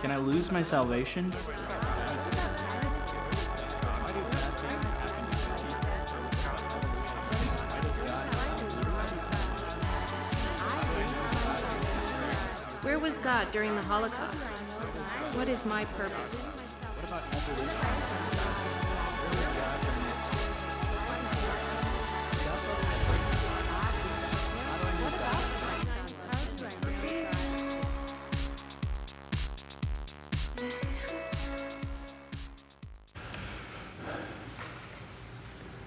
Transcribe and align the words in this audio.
Can 0.00 0.10
I 0.10 0.16
lose 0.16 0.52
my 0.52 0.62
salvation? 0.62 1.32
Where 12.82 12.98
was 12.98 13.18
God 13.18 13.50
during 13.52 13.74
the 13.74 13.82
Holocaust? 13.82 14.38
What 15.34 15.48
is 15.48 15.64
my 15.66 15.84
purpose? 15.84 16.48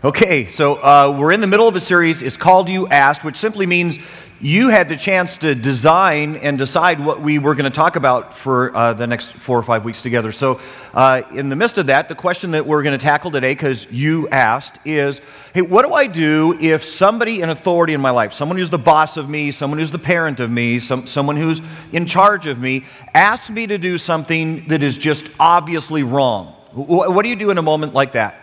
Okay, 0.04 0.48
so 0.48 0.78
uh, 0.78 1.16
we're 1.16 1.32
in 1.32 1.41
the 1.41 1.48
middle 1.48 1.68
of 1.68 1.76
a 1.76 1.80
series. 1.80 2.23
It's 2.23 2.36
called 2.36 2.70
You 2.70 2.88
Asked, 2.88 3.23
which 3.23 3.38
simply 3.38 3.68
means 3.68 4.00
you 4.40 4.70
had 4.70 4.90
the 4.90 4.98
chance 4.98 5.38
to 5.38 5.54
design 5.54 6.38
and 6.38 6.58
decide 6.58 7.05
what 7.05 7.22
we 7.22 7.38
were 7.38 7.54
going 7.54 7.72
to 7.72 7.76
talk 7.76 7.96
about 7.96 8.34
for 8.34 8.76
uh, 8.76 8.94
the 8.96 9.05
next 9.05 9.34
four 9.34 9.60
or 9.60 9.62
five 9.62 9.86
weeks 9.86 10.02
together. 10.02 10.32
So, 10.32 10.60
uh, 10.96 11.22
in 11.36 11.50
the 11.50 11.55
midst 11.55 11.77
of 11.77 11.86
that, 11.86 12.10
the 12.10 12.16
question 12.16 12.50
that 12.52 12.66
we're 12.66 12.82
going 12.82 12.98
to 12.98 13.04
tackle 13.04 13.30
today, 13.30 13.52
because 13.52 13.91
you 13.91 14.27
asked, 14.30 14.80
is 14.86 15.22
hey, 15.54 15.62
what 15.62 15.86
do 15.86 15.94
I 15.94 16.08
do 16.08 16.58
if 16.60 16.84
somebody 16.84 17.41
in 17.41 17.52
authority 17.52 17.94
in 17.94 18.02
my 18.02 18.10
life, 18.10 18.34
someone 18.34 18.58
who's 18.58 18.72
the 18.72 18.80
boss 18.80 19.18
of 19.18 19.30
me, 19.30 19.52
someone 19.52 19.77
who's 19.77 19.91
the 19.91 19.99
parent 19.99 20.40
of 20.40 20.49
me, 20.49 20.80
some, 20.80 21.05
someone 21.05 21.38
who's 21.38 21.62
in 21.91 22.08
charge 22.08 22.48
of 22.48 22.58
me, 22.58 22.86
asks 23.13 23.52
me 23.52 23.68
to 23.68 23.77
do 23.77 23.99
something 23.99 24.68
that 24.70 24.82
is 24.82 24.98
just 24.98 25.30
obviously 25.40 26.02
wrong? 26.02 26.48
What 26.74 27.21
do 27.21 27.30
you 27.30 27.36
do 27.36 27.52
in 27.52 27.60
a 27.60 27.62
moment 27.62 27.93
like 27.93 28.13
that? 28.13 28.40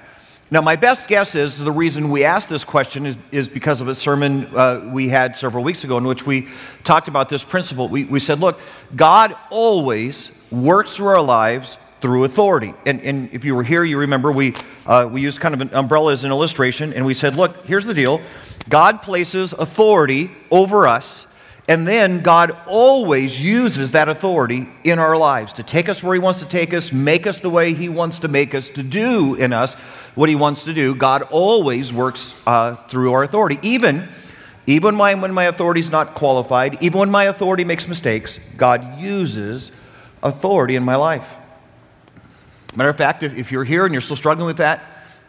Now, 0.50 0.62
my 0.62 0.76
best 0.76 1.08
guess 1.08 1.34
is 1.34 1.58
the 1.58 1.70
reason 1.70 2.08
we 2.08 2.24
asked 2.24 2.48
this 2.48 2.64
question 2.64 3.04
is, 3.04 3.18
is 3.30 3.50
because 3.50 3.82
of 3.82 3.88
a 3.88 3.94
sermon 3.94 4.46
uh, 4.56 4.80
we 4.90 5.10
had 5.10 5.36
several 5.36 5.62
weeks 5.62 5.84
ago 5.84 5.98
in 5.98 6.04
which 6.04 6.24
we 6.24 6.48
talked 6.84 7.06
about 7.06 7.28
this 7.28 7.44
principle. 7.44 7.88
We, 7.88 8.04
we 8.04 8.18
said, 8.18 8.40
look, 8.40 8.58
God 8.96 9.36
always 9.50 10.30
works 10.50 10.96
through 10.96 11.08
our 11.08 11.20
lives 11.20 11.76
through 12.00 12.24
authority. 12.24 12.72
And, 12.86 13.02
and 13.02 13.28
if 13.32 13.44
you 13.44 13.54
were 13.54 13.62
here, 13.62 13.84
you 13.84 13.98
remember 13.98 14.32
we, 14.32 14.54
uh, 14.86 15.06
we 15.10 15.20
used 15.20 15.38
kind 15.38 15.54
of 15.54 15.60
an 15.60 15.70
umbrella 15.74 16.12
as 16.12 16.24
an 16.24 16.30
illustration, 16.30 16.94
and 16.94 17.04
we 17.04 17.12
said, 17.12 17.36
look, 17.36 17.66
here's 17.66 17.84
the 17.84 17.94
deal 17.94 18.22
God 18.70 19.02
places 19.02 19.52
authority 19.52 20.30
over 20.50 20.86
us 20.86 21.26
and 21.68 21.86
then 21.86 22.22
God 22.22 22.56
always 22.66 23.44
uses 23.44 23.90
that 23.90 24.08
authority 24.08 24.66
in 24.84 24.98
our 24.98 25.18
lives 25.18 25.52
to 25.54 25.62
take 25.62 25.90
us 25.90 26.02
where 26.02 26.14
He 26.14 26.18
wants 26.18 26.40
to 26.40 26.46
take 26.46 26.72
us, 26.72 26.90
make 26.92 27.26
us 27.26 27.40
the 27.40 27.50
way 27.50 27.74
He 27.74 27.90
wants 27.90 28.20
to 28.20 28.28
make 28.28 28.54
us, 28.54 28.70
to 28.70 28.82
do 28.82 29.34
in 29.34 29.52
us 29.52 29.74
what 30.14 30.30
He 30.30 30.34
wants 30.34 30.64
to 30.64 30.72
do. 30.72 30.94
God 30.94 31.22
always 31.24 31.92
works 31.92 32.34
uh, 32.46 32.76
through 32.88 33.12
our 33.12 33.22
authority. 33.22 33.58
Even, 33.60 34.08
even 34.66 34.96
when, 34.96 35.20
when 35.20 35.34
my 35.34 35.44
authority 35.44 35.80
is 35.80 35.90
not 35.90 36.14
qualified, 36.14 36.82
even 36.82 37.00
when 37.00 37.10
my 37.10 37.24
authority 37.24 37.64
makes 37.64 37.86
mistakes, 37.86 38.40
God 38.56 38.98
uses 38.98 39.70
authority 40.22 40.74
in 40.74 40.82
my 40.82 40.96
life. 40.96 41.36
Matter 42.74 42.88
of 42.88 42.96
fact, 42.96 43.22
if, 43.22 43.36
if 43.36 43.52
you're 43.52 43.64
here 43.64 43.84
and 43.84 43.92
you're 43.92 44.00
still 44.00 44.16
struggling 44.16 44.46
with 44.46 44.56
that, 44.56 44.82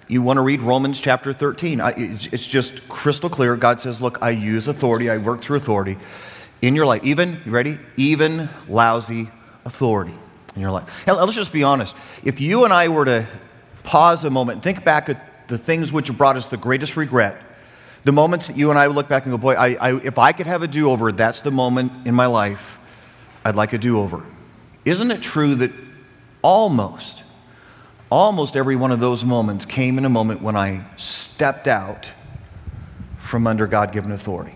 you 0.07 0.21
want 0.21 0.37
to 0.37 0.41
read 0.41 0.61
Romans 0.61 1.01
chapter 1.01 1.33
13. 1.33 1.81
It's 1.97 2.47
just 2.47 2.87
crystal 2.87 3.29
clear. 3.29 3.57
God 3.57 3.81
says, 3.81 3.99
Look, 4.01 4.19
I 4.21 4.29
use 4.31 4.69
authority, 4.69 5.09
I 5.09 5.17
work 5.17 5.41
through 5.41 5.57
authority 5.57 5.97
in 6.61 6.75
your 6.75 6.85
life, 6.85 7.03
even, 7.03 7.41
you 7.45 7.51
ready? 7.51 7.79
Even 7.95 8.49
lousy 8.67 9.29
authority 9.65 10.13
in 10.55 10.61
your 10.61 10.71
life. 10.71 10.89
Now, 11.07 11.19
let's 11.19 11.35
just 11.35 11.53
be 11.53 11.63
honest. 11.63 11.95
If 12.23 12.41
you 12.41 12.65
and 12.65 12.73
I 12.73 12.89
were 12.89 13.05
to 13.05 13.27
pause 13.83 14.25
a 14.25 14.29
moment 14.29 14.57
and 14.57 14.63
think 14.63 14.83
back 14.83 15.09
at 15.09 15.47
the 15.47 15.57
things 15.57 15.91
which 15.91 16.15
brought 16.15 16.37
us 16.37 16.49
the 16.49 16.57
greatest 16.57 16.97
regret, 16.97 17.41
the 18.03 18.11
moments 18.11 18.47
that 18.47 18.57
you 18.57 18.69
and 18.69 18.79
I 18.79 18.87
would 18.87 18.95
look 18.95 19.07
back 19.07 19.25
and 19.25 19.33
go, 19.33 19.37
boy, 19.37 19.53
I, 19.53 19.73
I, 19.73 19.95
if 20.01 20.17
I 20.17 20.31
could 20.31 20.47
have 20.47 20.63
a 20.63 20.67
do 20.67 20.89
over, 20.89 21.11
that's 21.11 21.41
the 21.41 21.51
moment 21.51 21.91
in 22.05 22.13
my 22.13 22.27
life 22.27 22.77
I'd 23.43 23.55
like 23.55 23.73
a 23.73 23.77
do 23.77 23.99
over. 23.99 24.25
Isn't 24.85 25.11
it 25.11 25.21
true 25.21 25.55
that 25.55 25.71
almost, 26.41 27.23
almost 28.09 28.55
every 28.55 28.75
one 28.75 28.91
of 28.91 28.99
those 28.99 29.25
moments 29.25 29.65
came 29.65 29.97
in 29.97 30.05
a 30.05 30.09
moment 30.09 30.41
when 30.41 30.55
I 30.55 30.85
stepped 30.97 31.67
out 31.67 32.11
from 33.19 33.47
under 33.47 33.67
God 33.67 33.91
given 33.91 34.11
authority? 34.11 34.55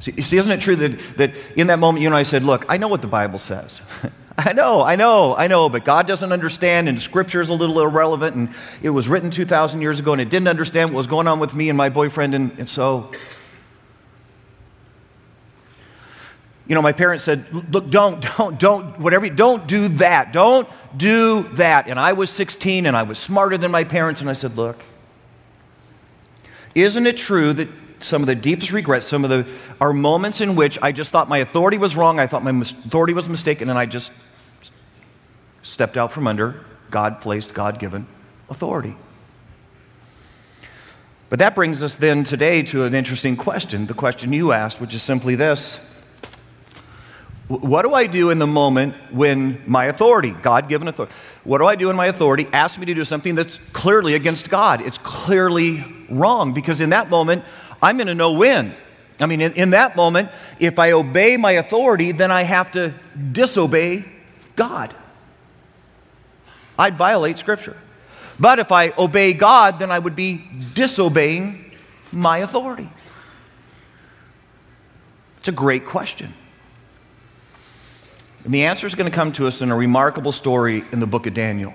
See, 0.00 0.20
see, 0.20 0.36
isn't 0.36 0.50
it 0.50 0.60
true 0.60 0.76
that, 0.76 1.16
that 1.16 1.34
in 1.56 1.68
that 1.68 1.78
moment 1.78 2.02
you 2.02 2.08
and 2.08 2.14
I 2.14 2.22
said, 2.22 2.42
Look, 2.42 2.66
I 2.68 2.76
know 2.76 2.88
what 2.88 3.02
the 3.02 3.08
Bible 3.08 3.38
says. 3.38 3.80
I 4.38 4.52
know, 4.52 4.82
I 4.82 4.96
know, 4.96 5.34
I 5.34 5.46
know, 5.46 5.70
but 5.70 5.84
God 5.84 6.06
doesn't 6.06 6.30
understand, 6.30 6.90
and 6.90 7.00
Scripture 7.00 7.40
is 7.40 7.48
a 7.48 7.54
little 7.54 7.80
irrelevant, 7.80 8.36
and 8.36 8.50
it 8.82 8.90
was 8.90 9.08
written 9.08 9.30
2,000 9.30 9.80
years 9.80 9.98
ago, 9.98 10.12
and 10.12 10.20
it 10.20 10.28
didn't 10.28 10.48
understand 10.48 10.90
what 10.90 10.98
was 10.98 11.06
going 11.06 11.26
on 11.26 11.40
with 11.40 11.54
me 11.54 11.70
and 11.70 11.78
my 11.78 11.88
boyfriend, 11.88 12.34
and, 12.34 12.52
and 12.58 12.68
so. 12.68 13.12
You 16.66 16.74
know, 16.74 16.82
my 16.82 16.92
parents 16.92 17.24
said, 17.24 17.46
Look, 17.72 17.88
don't, 17.88 18.20
don't, 18.36 18.58
don't, 18.58 18.98
whatever, 18.98 19.30
don't 19.30 19.66
do 19.66 19.88
that. 19.88 20.32
Don't 20.34 20.68
do 20.96 21.44
that. 21.54 21.88
And 21.88 21.98
I 21.98 22.12
was 22.12 22.28
16 22.28 22.86
and 22.86 22.96
I 22.96 23.04
was 23.04 23.18
smarter 23.18 23.56
than 23.56 23.70
my 23.70 23.84
parents, 23.84 24.20
and 24.20 24.28
I 24.28 24.34
said, 24.34 24.56
Look, 24.56 24.84
isn't 26.74 27.06
it 27.06 27.16
true 27.16 27.54
that 27.54 27.68
some 28.00 28.22
of 28.22 28.26
the 28.26 28.34
deepest 28.34 28.72
regrets, 28.72 29.06
some 29.06 29.24
of 29.24 29.30
the 29.30 29.46
are 29.80 29.92
moments 29.92 30.40
in 30.40 30.56
which 30.56 30.78
I 30.82 30.92
just 30.92 31.10
thought 31.10 31.28
my 31.28 31.38
authority 31.38 31.78
was 31.78 31.96
wrong, 31.96 32.18
I 32.18 32.26
thought 32.26 32.44
my 32.44 32.50
authority 32.50 33.14
was 33.14 33.28
mistaken, 33.28 33.68
and 33.70 33.78
I 33.78 33.86
just 33.86 34.12
stepped 35.62 35.96
out 35.96 36.12
from 36.12 36.26
under 36.26 36.64
God 36.90 37.20
placed, 37.20 37.54
God 37.54 37.78
given 37.78 38.06
authority. 38.48 38.96
But 41.28 41.40
that 41.40 41.54
brings 41.54 41.82
us 41.82 41.96
then 41.96 42.22
today 42.22 42.62
to 42.64 42.84
an 42.84 42.94
interesting 42.94 43.36
question, 43.36 43.86
the 43.86 43.94
question 43.94 44.32
you 44.32 44.52
asked, 44.52 44.80
which 44.80 44.94
is 44.94 45.02
simply 45.02 45.34
this 45.34 45.80
What 47.48 47.82
do 47.82 47.94
I 47.94 48.06
do 48.06 48.30
in 48.30 48.38
the 48.38 48.46
moment 48.46 48.94
when 49.12 49.60
my 49.66 49.86
authority, 49.86 50.30
God 50.30 50.68
given 50.68 50.86
authority, 50.86 51.12
what 51.42 51.58
do 51.58 51.66
I 51.66 51.74
do 51.74 51.90
in 51.90 51.96
my 51.96 52.06
authority, 52.06 52.46
asks 52.52 52.78
me 52.78 52.86
to 52.86 52.94
do 52.94 53.04
something 53.04 53.34
that's 53.34 53.58
clearly 53.72 54.14
against 54.14 54.48
God? 54.48 54.80
It's 54.80 54.98
clearly 54.98 55.84
wrong 56.08 56.52
because 56.52 56.80
in 56.80 56.90
that 56.90 57.10
moment, 57.10 57.44
I'm 57.82 57.96
going 57.96 58.06
to 58.06 58.14
know 58.14 58.32
when. 58.32 58.74
I 59.18 59.26
mean, 59.26 59.40
in, 59.40 59.52
in, 59.54 59.70
that 59.70 59.96
moment, 59.96 60.30
if 60.58 60.78
I 60.78 60.92
obey 60.92 61.36
my 61.36 61.52
authority, 61.52 62.12
then 62.12 62.30
I 62.30 62.42
have 62.42 62.70
to 62.72 62.94
disobey 63.32 64.04
God. 64.56 64.94
I'd 66.78 66.98
violate 66.98 67.38
Scripture. 67.38 67.76
But 68.38 68.58
if 68.58 68.70
I 68.70 68.92
obey 68.98 69.32
God, 69.32 69.78
then 69.78 69.90
I 69.90 69.98
would 69.98 70.14
be 70.14 70.44
disobeying 70.74 71.72
my 72.12 72.38
authority. 72.38 72.90
It's 75.38 75.48
a 75.48 75.52
great 75.52 75.86
question. 75.86 76.34
And 78.44 78.52
the 78.52 78.64
answer 78.64 78.86
is 78.86 78.94
going 78.94 79.10
to 79.10 79.14
come 79.14 79.32
to 79.32 79.46
us 79.46 79.62
in 79.62 79.70
a 79.70 79.76
remarkable 79.76 80.32
story 80.32 80.84
in 80.92 81.00
the 81.00 81.06
book 81.06 81.26
of 81.26 81.34
Daniel. 81.34 81.72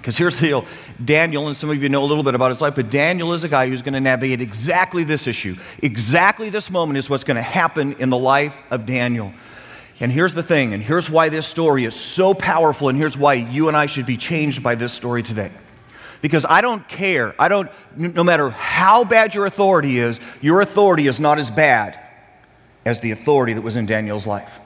Because 0.00 0.16
here's 0.16 0.36
the 0.38 0.46
deal 0.46 0.64
Daniel, 1.04 1.46
and 1.46 1.56
some 1.56 1.70
of 1.70 1.82
you 1.82 1.88
know 1.88 2.02
a 2.02 2.06
little 2.06 2.24
bit 2.24 2.34
about 2.34 2.50
his 2.50 2.60
life, 2.60 2.74
but 2.74 2.90
Daniel 2.90 3.34
is 3.34 3.44
a 3.44 3.48
guy 3.48 3.68
who's 3.68 3.82
going 3.82 3.94
to 3.94 4.00
navigate 4.00 4.40
exactly 4.40 5.04
this 5.04 5.26
issue. 5.26 5.56
Exactly 5.82 6.48
this 6.48 6.70
moment 6.70 6.98
is 6.98 7.10
what's 7.10 7.24
going 7.24 7.36
to 7.36 7.42
happen 7.42 7.92
in 7.94 8.10
the 8.10 8.16
life 8.16 8.58
of 8.70 8.86
Daniel. 8.86 9.32
And 10.00 10.10
here's 10.10 10.32
the 10.32 10.42
thing, 10.42 10.72
and 10.72 10.82
here's 10.82 11.10
why 11.10 11.28
this 11.28 11.46
story 11.46 11.84
is 11.84 11.94
so 11.94 12.32
powerful, 12.32 12.88
and 12.88 12.96
here's 12.96 13.18
why 13.18 13.34
you 13.34 13.68
and 13.68 13.76
I 13.76 13.84
should 13.84 14.06
be 14.06 14.16
changed 14.16 14.62
by 14.62 14.74
this 14.74 14.94
story 14.94 15.22
today. 15.22 15.50
Because 16.22 16.46
I 16.48 16.62
don't 16.62 16.86
care, 16.88 17.34
I 17.38 17.48
don't, 17.48 17.70
no 17.96 18.24
matter 18.24 18.50
how 18.50 19.04
bad 19.04 19.34
your 19.34 19.44
authority 19.44 19.98
is, 19.98 20.18
your 20.40 20.62
authority 20.62 21.06
is 21.06 21.20
not 21.20 21.38
as 21.38 21.50
bad 21.50 21.98
as 22.86 23.00
the 23.00 23.10
authority 23.10 23.52
that 23.52 23.62
was 23.62 23.76
in 23.76 23.84
Daniel's 23.84 24.26
life. 24.26 24.60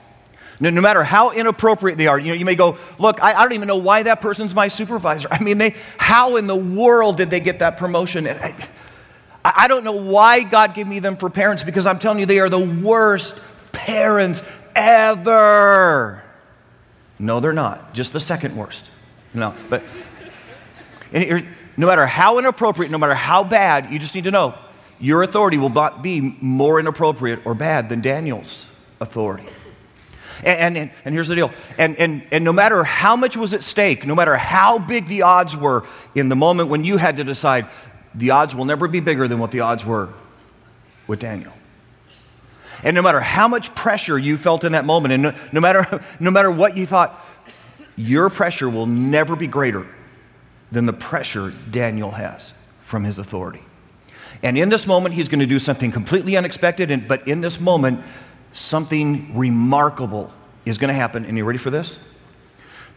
No, 0.59 0.69
no, 0.69 0.81
matter 0.81 1.03
how 1.03 1.31
inappropriate 1.31 1.97
they 1.97 2.07
are, 2.07 2.17
you 2.17 2.29
know, 2.29 2.33
you 2.33 2.45
may 2.45 2.55
go, 2.55 2.77
look, 2.97 3.21
I, 3.21 3.33
I, 3.33 3.43
don't 3.43 3.53
even 3.53 3.67
know 3.67 3.77
why 3.77 4.03
that 4.03 4.21
person's 4.21 4.55
my 4.55 4.69
supervisor. 4.69 5.27
I 5.31 5.43
mean, 5.43 5.57
they, 5.57 5.75
how 5.97 6.37
in 6.37 6.47
the 6.47 6.55
world 6.55 7.17
did 7.17 7.29
they 7.29 7.41
get 7.41 7.59
that 7.59 7.77
promotion? 7.77 8.27
I, 8.27 8.55
I 9.43 9.67
don't 9.67 9.83
know 9.83 9.91
why 9.91 10.43
God 10.43 10.73
gave 10.73 10.87
me 10.87 10.99
them 10.99 11.17
for 11.17 11.29
parents 11.29 11.63
because 11.63 11.85
I'm 11.85 11.99
telling 11.99 12.19
you, 12.19 12.25
they 12.25 12.39
are 12.39 12.49
the 12.49 12.59
worst 12.59 13.39
parents 13.71 14.41
ever. 14.75 16.23
No, 17.19 17.39
they're 17.39 17.53
not. 17.53 17.93
Just 17.93 18.13
the 18.13 18.19
second 18.19 18.55
worst. 18.55 18.89
No, 19.33 19.53
but 19.69 19.83
no 21.13 21.87
matter 21.87 22.05
how 22.05 22.39
inappropriate, 22.39 22.91
no 22.91 22.97
matter 22.97 23.13
how 23.13 23.43
bad, 23.43 23.91
you 23.91 23.99
just 23.99 24.15
need 24.15 24.23
to 24.23 24.31
know 24.31 24.55
your 24.99 25.23
authority 25.23 25.57
will 25.57 25.91
be 26.01 26.21
more 26.41 26.79
inappropriate 26.79 27.45
or 27.45 27.53
bad 27.53 27.89
than 27.89 28.01
Daniel's 28.01 28.65
authority. 29.01 29.45
And, 30.45 30.77
and, 30.77 30.91
and 31.03 31.15
here's 31.15 31.27
the 31.27 31.35
deal. 31.35 31.51
And, 31.77 31.95
and, 31.97 32.23
and 32.31 32.43
no 32.43 32.53
matter 32.53 32.83
how 32.83 33.15
much 33.15 33.35
was 33.35 33.53
at 33.55 33.63
stake, 33.63 34.05
no 34.05 34.13
matter 34.13 34.37
how 34.37 34.77
big 34.77 35.07
the 35.07 35.23
odds 35.23 35.57
were 35.57 35.85
in 36.13 36.29
the 36.29 36.35
moment 36.35 36.69
when 36.69 36.83
you 36.83 36.97
had 36.97 37.17
to 37.17 37.23
decide, 37.23 37.67
the 38.13 38.29
odds 38.29 38.55
will 38.55 38.65
never 38.65 38.87
be 38.87 38.99
bigger 38.99 39.27
than 39.27 39.39
what 39.39 39.49
the 39.49 39.61
odds 39.61 39.83
were 39.83 40.09
with 41.07 41.19
Daniel. 41.19 41.51
And 42.83 42.93
no 42.93 43.01
matter 43.01 43.19
how 43.19 43.47
much 43.47 43.73
pressure 43.73 44.19
you 44.19 44.37
felt 44.37 44.63
in 44.63 44.73
that 44.73 44.85
moment, 44.85 45.13
and 45.13 45.23
no, 45.23 45.33
no, 45.51 45.59
matter, 45.59 46.03
no 46.19 46.29
matter 46.29 46.51
what 46.51 46.77
you 46.77 46.85
thought, 46.85 47.19
your 47.95 48.29
pressure 48.29 48.69
will 48.69 48.85
never 48.85 49.35
be 49.35 49.47
greater 49.47 49.87
than 50.71 50.85
the 50.85 50.93
pressure 50.93 51.53
Daniel 51.71 52.11
has 52.11 52.53
from 52.81 53.03
his 53.03 53.17
authority. 53.17 53.63
And 54.43 54.57
in 54.57 54.69
this 54.69 54.85
moment, 54.85 55.15
he's 55.15 55.27
going 55.27 55.39
to 55.39 55.47
do 55.47 55.57
something 55.57 55.91
completely 55.91 56.37
unexpected, 56.37 56.91
and, 56.91 57.07
but 57.07 57.27
in 57.27 57.41
this 57.41 57.59
moment, 57.59 58.01
something 58.55 59.37
remarkable 59.37 60.31
is 60.65 60.77
going 60.77 60.87
to 60.87 60.93
happen. 60.93 61.25
And 61.25 61.37
you 61.37 61.43
ready 61.43 61.59
for 61.59 61.69
this? 61.69 61.99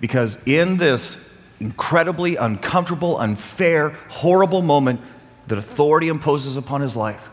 Because 0.00 0.38
in 0.46 0.76
this 0.76 1.18
incredibly 1.60 2.36
uncomfortable, 2.36 3.18
unfair, 3.18 3.90
horrible 4.08 4.62
moment 4.62 5.00
that 5.48 5.58
authority 5.58 6.08
imposes 6.08 6.56
upon 6.56 6.80
his 6.80 6.94
life, 6.94 7.28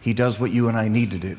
he 0.00 0.12
does 0.12 0.38
what 0.38 0.50
you 0.50 0.68
and 0.68 0.76
I 0.76 0.88
need 0.88 1.12
to 1.12 1.18
do 1.18 1.38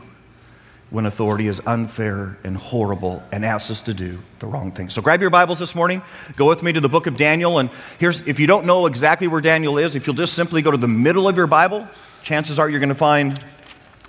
when 0.92 1.06
authority 1.06 1.48
is 1.48 1.62
unfair 1.66 2.38
and 2.44 2.56
horrible 2.56 3.22
and 3.32 3.44
asks 3.44 3.70
us 3.70 3.82
to 3.82 3.94
do 3.94 4.20
the 4.40 4.48
wrong 4.48 4.72
thing. 4.72 4.90
So 4.90 5.02
grab 5.02 5.20
your 5.20 5.30
Bibles 5.30 5.60
this 5.60 5.76
morning, 5.76 6.02
go 6.38 6.48
with 6.48 6.64
me 6.64 6.72
to 6.72 6.80
the 6.80 6.88
book 6.88 7.06
of 7.06 7.18
Daniel. 7.18 7.60
And 7.60 7.70
here's, 8.00 8.22
if 8.22 8.40
you 8.40 8.48
don't 8.48 8.66
know 8.66 8.86
exactly 8.86 9.28
where 9.28 9.42
Daniel 9.42 9.78
is, 9.78 9.96
if 9.96 10.08
you'll 10.08 10.16
just 10.16 10.34
simply 10.34 10.62
go 10.62 10.72
to 10.72 10.78
the 10.78 10.88
middle 10.88 11.28
of 11.28 11.36
your 11.36 11.48
Bible, 11.48 11.86
chances 12.24 12.60
are 12.60 12.70
you're 12.70 12.80
going 12.80 12.90
to 12.90 12.96
find 12.96 13.38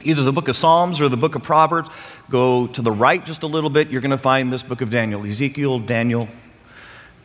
either 0.06 0.22
the 0.22 0.32
book 0.32 0.48
of 0.48 0.56
Psalms 0.56 1.00
or 1.00 1.08
the 1.08 1.16
book 1.16 1.34
of 1.34 1.42
Proverbs. 1.42 1.88
Go 2.30 2.66
to 2.68 2.82
the 2.82 2.92
right 2.92 3.24
just 3.24 3.42
a 3.42 3.46
little 3.46 3.70
bit, 3.70 3.90
you're 3.90 4.00
going 4.00 4.10
to 4.10 4.18
find 4.18 4.52
this 4.52 4.62
book 4.62 4.80
of 4.80 4.90
Daniel. 4.90 5.24
Ezekiel, 5.24 5.80
Daniel, 5.80 6.28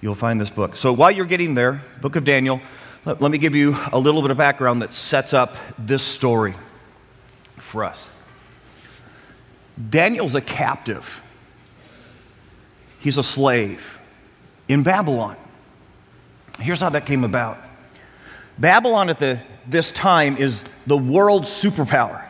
you'll 0.02 0.16
find 0.16 0.42
this 0.42 0.50
book. 0.50 0.76
So 0.76 0.92
while 0.94 1.12
you're 1.12 1.26
getting 1.26 1.54
there, 1.54 1.84
book 2.02 2.16
of 2.16 2.26
Daniel, 2.26 2.62
let, 3.06 3.22
let 3.22 3.32
me 3.32 3.38
give 3.38 3.56
you 3.56 3.78
a 3.92 4.00
little 4.00 4.22
bit 4.22 4.32
of 4.32 4.38
background 4.38 4.82
that 4.82 4.94
sets 4.94 5.34
up 5.34 5.56
this 5.78 6.04
story 6.04 6.56
for 7.58 7.84
us. 7.84 8.10
Daniel's 9.90 10.36
a 10.36 10.42
captive, 10.42 11.22
he's 13.00 13.18
a 13.18 13.24
slave 13.24 14.00
in 14.68 14.84
Babylon. 14.84 15.38
Here's 16.60 16.82
how 16.82 16.90
that 16.90 17.06
came 17.06 17.24
about 17.24 17.58
Babylon 18.58 19.10
at 19.10 19.18
the, 19.18 19.40
this 19.68 19.90
time 19.92 20.38
is 20.38 20.64
the 20.86 20.98
world's 20.98 21.50
superpower. 21.50 22.24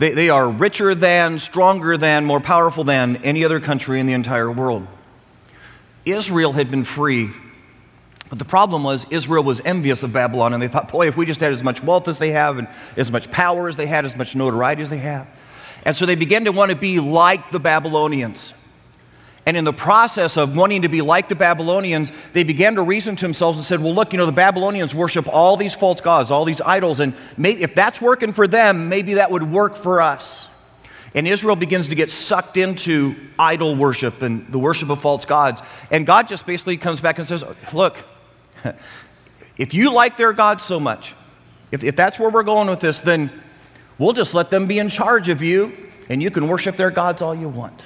They, 0.00 0.12
they 0.12 0.30
are 0.30 0.50
richer 0.50 0.94
than, 0.94 1.38
stronger 1.38 1.98
than, 1.98 2.24
more 2.24 2.40
powerful 2.40 2.84
than 2.84 3.16
any 3.16 3.44
other 3.44 3.60
country 3.60 4.00
in 4.00 4.06
the 4.06 4.14
entire 4.14 4.50
world. 4.50 4.86
Israel 6.06 6.52
had 6.52 6.70
been 6.70 6.84
free, 6.84 7.28
but 8.30 8.38
the 8.38 8.46
problem 8.46 8.82
was 8.82 9.06
Israel 9.10 9.44
was 9.44 9.60
envious 9.60 10.02
of 10.02 10.10
Babylon, 10.10 10.54
and 10.54 10.62
they 10.62 10.68
thought, 10.68 10.90
boy, 10.90 11.06
if 11.06 11.18
we 11.18 11.26
just 11.26 11.40
had 11.40 11.52
as 11.52 11.62
much 11.62 11.82
wealth 11.82 12.08
as 12.08 12.18
they 12.18 12.30
have, 12.30 12.56
and 12.56 12.66
as 12.96 13.12
much 13.12 13.30
power 13.30 13.68
as 13.68 13.76
they 13.76 13.86
had, 13.86 14.06
as 14.06 14.16
much 14.16 14.34
notoriety 14.34 14.80
as 14.80 14.88
they 14.88 14.96
have, 14.96 15.28
and 15.84 15.94
so 15.94 16.06
they 16.06 16.14
began 16.14 16.46
to 16.46 16.50
want 16.50 16.70
to 16.70 16.76
be 16.78 16.98
like 16.98 17.50
the 17.50 17.60
Babylonians. 17.60 18.54
And 19.46 19.56
in 19.56 19.64
the 19.64 19.72
process 19.72 20.36
of 20.36 20.56
wanting 20.56 20.82
to 20.82 20.88
be 20.88 21.00
like 21.00 21.28
the 21.28 21.34
Babylonians, 21.34 22.12
they 22.34 22.44
began 22.44 22.74
to 22.76 22.82
reason 22.82 23.16
to 23.16 23.24
themselves 23.24 23.58
and 23.58 23.64
said, 23.64 23.80
Well, 23.80 23.94
look, 23.94 24.12
you 24.12 24.18
know, 24.18 24.26
the 24.26 24.32
Babylonians 24.32 24.94
worship 24.94 25.26
all 25.28 25.56
these 25.56 25.74
false 25.74 26.00
gods, 26.00 26.30
all 26.30 26.44
these 26.44 26.60
idols, 26.60 27.00
and 27.00 27.14
maybe, 27.36 27.62
if 27.62 27.74
that's 27.74 28.00
working 28.00 28.32
for 28.32 28.46
them, 28.46 28.88
maybe 28.88 29.14
that 29.14 29.30
would 29.30 29.50
work 29.50 29.74
for 29.74 30.02
us. 30.02 30.48
And 31.14 31.26
Israel 31.26 31.56
begins 31.56 31.88
to 31.88 31.94
get 31.94 32.10
sucked 32.10 32.56
into 32.56 33.16
idol 33.38 33.74
worship 33.74 34.22
and 34.22 34.46
the 34.52 34.58
worship 34.58 34.90
of 34.90 35.00
false 35.00 35.24
gods. 35.24 35.62
And 35.90 36.06
God 36.06 36.28
just 36.28 36.46
basically 36.46 36.76
comes 36.76 37.00
back 37.00 37.18
and 37.18 37.26
says, 37.26 37.42
Look, 37.72 37.96
if 39.56 39.74
you 39.74 39.92
like 39.92 40.16
their 40.16 40.32
gods 40.32 40.64
so 40.64 40.78
much, 40.78 41.14
if, 41.72 41.82
if 41.82 41.96
that's 41.96 42.18
where 42.18 42.30
we're 42.30 42.42
going 42.42 42.68
with 42.68 42.80
this, 42.80 43.00
then 43.00 43.30
We'll 44.00 44.14
just 44.14 44.32
let 44.32 44.50
them 44.50 44.66
be 44.66 44.78
in 44.78 44.88
charge 44.88 45.28
of 45.28 45.42
you, 45.42 45.76
and 46.08 46.22
you 46.22 46.30
can 46.30 46.48
worship 46.48 46.78
their 46.78 46.90
gods 46.90 47.20
all 47.20 47.34
you 47.34 47.50
want. 47.50 47.82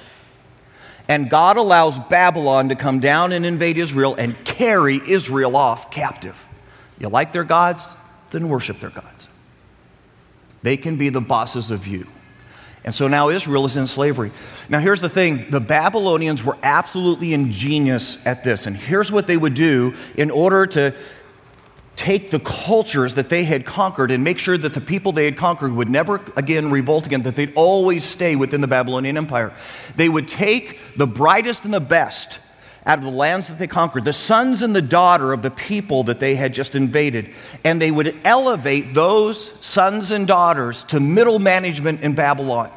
And 1.07 1.29
God 1.29 1.57
allows 1.57 1.99
Babylon 1.99 2.69
to 2.69 2.75
come 2.75 2.99
down 2.99 3.31
and 3.31 3.45
invade 3.45 3.77
Israel 3.77 4.15
and 4.15 4.43
carry 4.43 4.99
Israel 5.07 5.55
off 5.55 5.91
captive. 5.91 6.43
You 6.99 7.09
like 7.09 7.31
their 7.31 7.43
gods? 7.43 7.95
Then 8.31 8.49
worship 8.49 8.79
their 8.79 8.89
gods. 8.89 9.27
They 10.63 10.77
can 10.77 10.97
be 10.97 11.09
the 11.09 11.21
bosses 11.21 11.69
of 11.69 11.85
you. 11.85 12.07
And 12.83 12.93
so 12.93 13.07
now 13.07 13.29
Israel 13.29 13.65
is 13.65 13.77
in 13.77 13.87
slavery. 13.87 14.31
Now, 14.69 14.79
here's 14.79 15.01
the 15.01 15.09
thing 15.09 15.49
the 15.49 15.59
Babylonians 15.59 16.43
were 16.43 16.57
absolutely 16.61 17.33
ingenious 17.33 18.23
at 18.25 18.43
this. 18.43 18.67
And 18.67 18.77
here's 18.77 19.11
what 19.11 19.25
they 19.25 19.37
would 19.37 19.55
do 19.55 19.95
in 20.15 20.29
order 20.29 20.67
to 20.67 20.93
take 21.95 22.31
the 22.31 22.39
cultures 22.39 23.15
that 23.15 23.29
they 23.29 23.43
had 23.43 23.65
conquered 23.65 24.11
and 24.11 24.23
make 24.23 24.37
sure 24.37 24.57
that 24.57 24.73
the 24.73 24.81
people 24.81 25.11
they 25.11 25.25
had 25.25 25.37
conquered 25.37 25.71
would 25.73 25.89
never 25.89 26.21
again 26.35 26.71
revolt 26.71 27.05
again, 27.05 27.21
that 27.23 27.35
they'd 27.35 27.53
always 27.55 28.03
stay 28.03 28.35
within 28.35 28.61
the 28.61 28.67
Babylonian 28.67 29.17
Empire. 29.17 29.53
They 29.95 30.09
would 30.09 30.27
take 30.27 30.79
the 30.97 31.07
brightest 31.07 31.65
and 31.65 31.73
the 31.73 31.79
best 31.79 32.39
out 32.85 32.99
of 32.99 33.03
the 33.03 33.11
lands 33.11 33.47
that 33.47 33.57
they 33.57 33.67
conquered, 33.67 34.05
the 34.05 34.13
sons 34.13 34.61
and 34.61 34.75
the 34.75 34.81
daughter 34.81 35.33
of 35.33 35.41
the 35.41 35.49
people 35.49 36.03
that 36.03 36.19
they 36.19 36.35
had 36.35 36.53
just 36.53 36.75
invaded, 36.75 37.31
and 37.63 37.81
they 37.81 37.89
would 37.89 38.15
elevate 38.23 38.93
those 38.93 39.51
sons 39.65 40.11
and 40.11 40.27
daughters 40.27 40.83
to 40.83 40.99
middle 40.99 41.39
management 41.39 42.01
in 42.01 42.13
Babylon. 42.13 42.71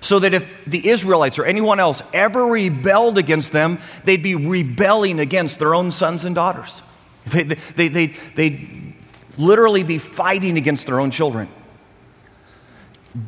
So 0.00 0.18
that 0.20 0.32
if 0.32 0.50
the 0.66 0.88
Israelites 0.88 1.38
or 1.38 1.44
anyone 1.44 1.80
else 1.80 2.02
ever 2.12 2.44
rebelled 2.44 3.18
against 3.18 3.52
them, 3.52 3.78
they'd 4.04 4.22
be 4.22 4.34
rebelling 4.34 5.18
against 5.18 5.58
their 5.58 5.74
own 5.74 5.92
sons 5.92 6.24
and 6.24 6.34
daughters. 6.34 6.82
They, 7.26 7.42
they, 7.42 7.88
they, 7.88 8.16
they'd 8.34 8.94
literally 9.38 9.82
be 9.82 9.98
fighting 9.98 10.56
against 10.56 10.86
their 10.86 11.00
own 11.00 11.10
children. 11.10 11.48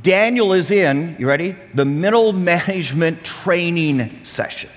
Daniel 0.02 0.52
is 0.52 0.70
in, 0.70 1.16
you 1.18 1.28
ready? 1.28 1.56
The 1.74 1.84
middle 1.84 2.32
management 2.32 3.24
training 3.24 4.24
session. 4.24 4.70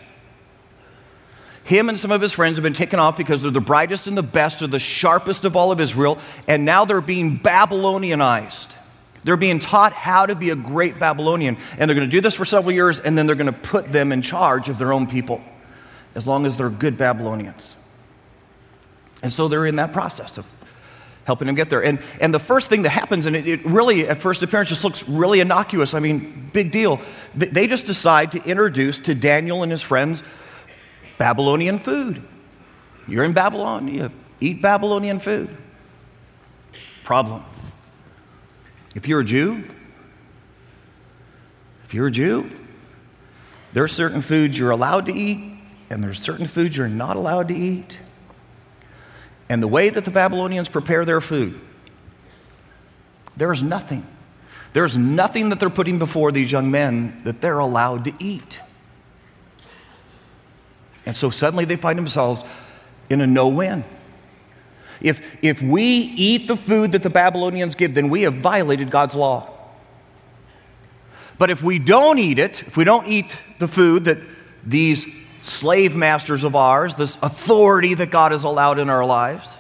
Him 1.64 1.90
and 1.90 2.00
some 2.00 2.12
of 2.12 2.22
his 2.22 2.34
friends 2.34 2.58
have 2.58 2.64
been 2.64 2.74
taken 2.74 3.00
off 3.00 3.18
because 3.18 3.42
they're 3.42 3.52
the 3.52 3.62
brightest 3.62 4.08
and 4.08 4.18
the 4.18 4.24
best, 4.24 4.62
or 4.62 4.68
the 4.68 4.80
sharpest 4.80 5.46
of 5.46 5.56
all 5.56 5.72
of 5.72 5.80
Israel, 5.80 6.18
and 6.48 6.66
now 6.66 6.86
they're 6.86 7.02
being 7.02 7.40
Babylonianized. 7.40 8.76
They're 9.24 9.38
being 9.38 9.60
taught 9.60 9.94
how 9.94 10.26
to 10.26 10.34
be 10.34 10.50
a 10.50 10.56
great 10.56 10.98
Babylonian, 10.98 11.58
and 11.78 11.90
they're 11.90 11.96
going 11.96 12.10
to 12.10 12.12
do 12.12 12.22
this 12.22 12.34
for 12.34 12.46
several 12.46 12.72
years, 12.72 13.00
and 13.00 13.18
then 13.18 13.28
they're 13.28 13.36
going 13.36 13.52
to 13.54 13.60
put 13.60 13.92
them 13.92 14.12
in 14.12 14.22
charge 14.22 14.70
of 14.70 14.78
their 14.78 14.94
own 14.94 15.06
people, 15.08 15.42
as 16.16 16.26
long 16.26 16.46
as 16.46 16.58
they're 16.58 16.70
good 16.70 16.98
Babylonians. 16.98 17.76
And 19.22 19.32
so 19.32 19.48
they're 19.48 19.66
in 19.66 19.76
that 19.76 19.94
process 19.94 20.38
of 20.38 20.46
helping 21.26 21.48
him 21.48 21.54
get 21.54 21.70
there. 21.70 21.84
And, 21.84 22.02
and 22.20 22.34
the 22.34 22.40
first 22.40 22.70
thing 22.70 22.82
that 22.84 22.90
happens, 22.90 23.26
and 23.28 23.36
it, 23.36 23.48
it 23.48 23.66
really, 23.66 24.08
at 24.08 24.22
first 24.22 24.42
appearance, 24.42 24.70
just 24.70 24.84
looks 24.84 25.08
really 25.08 25.42
innocuous. 25.42 25.94
I 25.94 26.00
mean, 26.00 26.50
big 26.54 26.72
deal. 26.72 27.00
They 27.36 27.68
just 27.68 27.86
decide 27.86 28.32
to 28.32 28.44
introduce 28.44 28.98
to 29.00 29.14
Daniel 29.14 29.62
and 29.62 29.72
his 29.72 29.82
friends 29.82 30.24
Babylonian 31.20 31.78
food. 31.78 32.24
You're 33.08 33.24
in 33.24 33.34
Babylon, 33.34 33.88
you 33.88 34.12
eat 34.42 34.62
Babylonian 34.62 35.20
food. 35.20 35.56
Problem. 37.04 37.44
If 38.96 39.08
you're 39.08 39.20
a 39.20 39.26
Jew, 39.26 39.66
if 41.86 41.94
you're 41.94 42.08
a 42.08 42.12
Jew, 42.12 42.50
there 43.74 43.84
are 43.84 43.88
certain 43.88 44.22
foods 44.22 44.58
you're 44.58 44.72
allowed 44.72 45.06
to 45.08 45.14
eat, 45.14 45.60
and 45.90 46.04
there's 46.04 46.20
certain 46.20 46.48
foods 46.48 46.78
you're 46.78 46.88
not 46.88 47.18
allowed 47.18 47.50
to 47.50 47.56
eat 47.56 48.00
and 49.50 49.64
the 49.64 49.68
way 49.68 49.90
that 49.90 50.06
the 50.06 50.12
Babylonians 50.12 50.70
prepare 50.70 51.04
their 51.04 51.20
food, 51.20 51.60
there 53.36 53.52
is 53.52 53.64
nothing. 53.64 54.06
There's 54.74 54.96
nothing 54.96 55.50
that 55.50 55.60
they're 55.60 55.72
putting 55.72 55.98
before 55.98 56.32
these 56.32 56.52
young 56.52 56.70
men 56.70 57.22
that 57.24 57.42
they're 57.42 57.58
allowed 57.58 58.06
to 58.06 58.14
eat. 58.20 58.60
And 61.06 61.18
so 61.18 61.32
suddenly 61.32 61.66
they 61.66 61.76
find 61.76 61.98
themselves 61.98 62.44
in 63.10 63.22
a 63.22 63.28
no 63.28 63.48
win. 63.48 63.84
If, 65.02 65.26
if 65.42 65.62
we 65.62 65.84
eat 65.84 66.48
the 66.48 66.58
food 66.58 66.92
that 66.92 67.02
the 67.02 67.10
Babylonians 67.10 67.74
give, 67.74 67.96
then 67.96 68.10
we 68.10 68.24
have 68.24 68.36
violated 68.36 68.92
God's 68.92 69.16
law. 69.16 69.50
But 71.40 71.50
if 71.50 71.64
we 71.64 71.80
don't 71.80 72.20
eat 72.20 72.38
it, 72.38 72.64
if 72.64 72.76
we 72.76 72.84
don't 72.84 73.08
eat 73.08 73.36
the 73.60 73.68
food 73.68 74.06
that 74.06 74.20
these 74.64 75.06
slave 75.50 75.96
masters 75.96 76.44
of 76.44 76.56
ours, 76.56 76.96
this 76.96 77.18
authority 77.22 77.94
that 77.96 78.12
God 78.12 78.32
has 78.32 78.44
allowed 78.44 78.80
in 78.80 78.90
our 78.90 79.06
lives. 79.06 79.58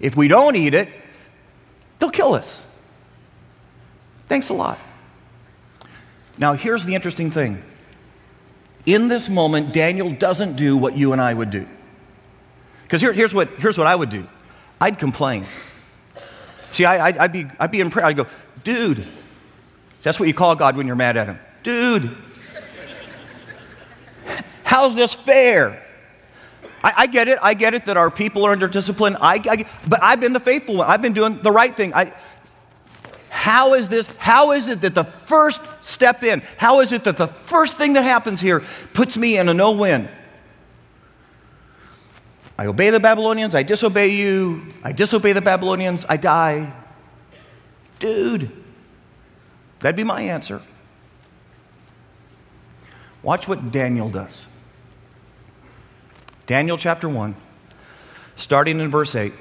If 0.00 0.16
we 0.16 0.28
don't 0.28 0.56
eat 0.56 0.74
it, 0.74 0.88
they'll 1.98 2.10
kill 2.10 2.34
us. 2.34 2.62
Thanks 4.28 4.48
a 4.48 4.54
lot. 4.54 4.78
Now, 6.38 6.54
here's 6.54 6.84
the 6.84 6.94
interesting 6.94 7.30
thing. 7.30 7.62
In 8.84 9.08
this 9.08 9.28
moment, 9.28 9.72
Daniel 9.72 10.10
doesn't 10.10 10.56
do 10.56 10.76
what 10.76 10.96
you 10.96 11.12
and 11.12 11.20
I 11.20 11.32
would 11.34 11.50
do. 11.50 11.66
Because 12.82 13.00
here, 13.00 13.12
here's, 13.12 13.32
what, 13.32 13.48
here's 13.58 13.78
what 13.78 13.86
I 13.86 13.94
would 13.94 14.10
do 14.10 14.26
I'd 14.80 14.98
complain. 14.98 15.46
See, 16.72 16.84
I, 16.84 17.10
would 17.10 17.32
be, 17.32 17.46
I'd 17.60 17.70
be 17.70 17.80
in 17.80 17.90
prayer. 17.90 18.06
I'd 18.06 18.16
go, 18.16 18.26
dude, 18.64 19.06
that's 20.02 20.18
what 20.18 20.26
you 20.26 20.34
call 20.34 20.56
God 20.56 20.76
when 20.76 20.86
you're 20.86 20.96
mad 20.96 21.16
at 21.16 21.28
him. 21.28 21.38
Dude, 21.62 22.16
How's 24.72 24.94
this 24.94 25.12
fair? 25.12 25.84
I, 26.82 26.94
I, 26.96 27.06
get 27.06 27.28
it. 27.28 27.38
I 27.42 27.52
get 27.52 27.74
it 27.74 27.84
that 27.84 27.98
our 27.98 28.10
people 28.10 28.46
are 28.46 28.52
under 28.52 28.66
discipline. 28.66 29.18
I, 29.20 29.34
I, 29.34 29.66
but 29.86 30.02
I've 30.02 30.18
been 30.18 30.32
the 30.32 30.40
faithful 30.40 30.76
one. 30.76 30.88
I've 30.88 31.02
been 31.02 31.12
doing 31.12 31.42
the 31.42 31.50
right 31.50 31.76
thing. 31.76 31.92
I, 31.92 32.14
how 33.28 33.74
is 33.74 33.90
this? 33.90 34.06
How 34.16 34.52
is 34.52 34.68
it 34.68 34.80
that 34.80 34.94
the 34.94 35.04
first 35.04 35.60
step 35.82 36.22
in, 36.22 36.40
how 36.56 36.80
is 36.80 36.90
it 36.90 37.04
that 37.04 37.18
the 37.18 37.26
first 37.26 37.76
thing 37.76 37.92
that 37.92 38.04
happens 38.04 38.40
here 38.40 38.62
puts 38.94 39.18
me 39.18 39.36
in 39.36 39.50
a 39.50 39.52
no 39.52 39.72
win? 39.72 40.08
I 42.56 42.64
obey 42.64 42.88
the 42.88 42.98
Babylonians, 42.98 43.54
I 43.54 43.64
disobey 43.64 44.08
you, 44.08 44.68
I 44.82 44.92
disobey 44.92 45.34
the 45.34 45.42
Babylonians, 45.42 46.06
I 46.08 46.16
die. 46.16 46.72
Dude, 47.98 48.50
that'd 49.80 49.96
be 49.96 50.04
my 50.04 50.22
answer. 50.22 50.62
Watch 53.22 53.46
what 53.46 53.70
Daniel 53.70 54.08
does. 54.08 54.46
Daniel 56.52 56.76
chapter 56.76 57.08
1, 57.08 57.34
starting 58.36 58.78
in 58.78 58.90
verse 58.90 59.14
8. 59.14 59.32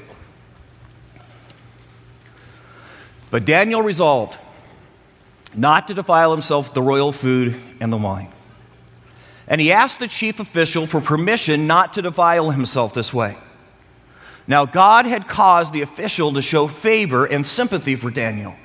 But 3.30 3.44
Daniel 3.44 3.82
resolved 3.82 4.40
not 5.54 5.90
to 5.90 5.94
defile 5.94 6.32
himself 6.32 6.68
with 6.68 6.74
the 6.74 6.82
royal 6.82 7.12
food 7.12 7.62
and 7.82 7.92
the 7.92 7.98
wine. 7.98 8.30
And 9.46 9.60
he 9.60 9.74
asked 9.74 10.00
the 10.00 10.08
chief 10.08 10.40
official 10.40 10.88
for 10.88 11.02
permission 11.02 11.68
not 11.68 11.92
to 11.96 12.02
defile 12.02 12.52
himself 12.52 12.94
this 12.94 13.14
way. 13.14 13.36
Now, 14.48 14.66
God 14.66 15.06
had 15.06 15.28
caused 15.28 15.74
the 15.74 15.82
official 15.82 16.32
to 16.32 16.42
show 16.42 16.70
favor 16.70 17.26
and 17.26 17.46
sympathy 17.46 17.98
for 17.98 18.10
Daniel. 18.10 18.56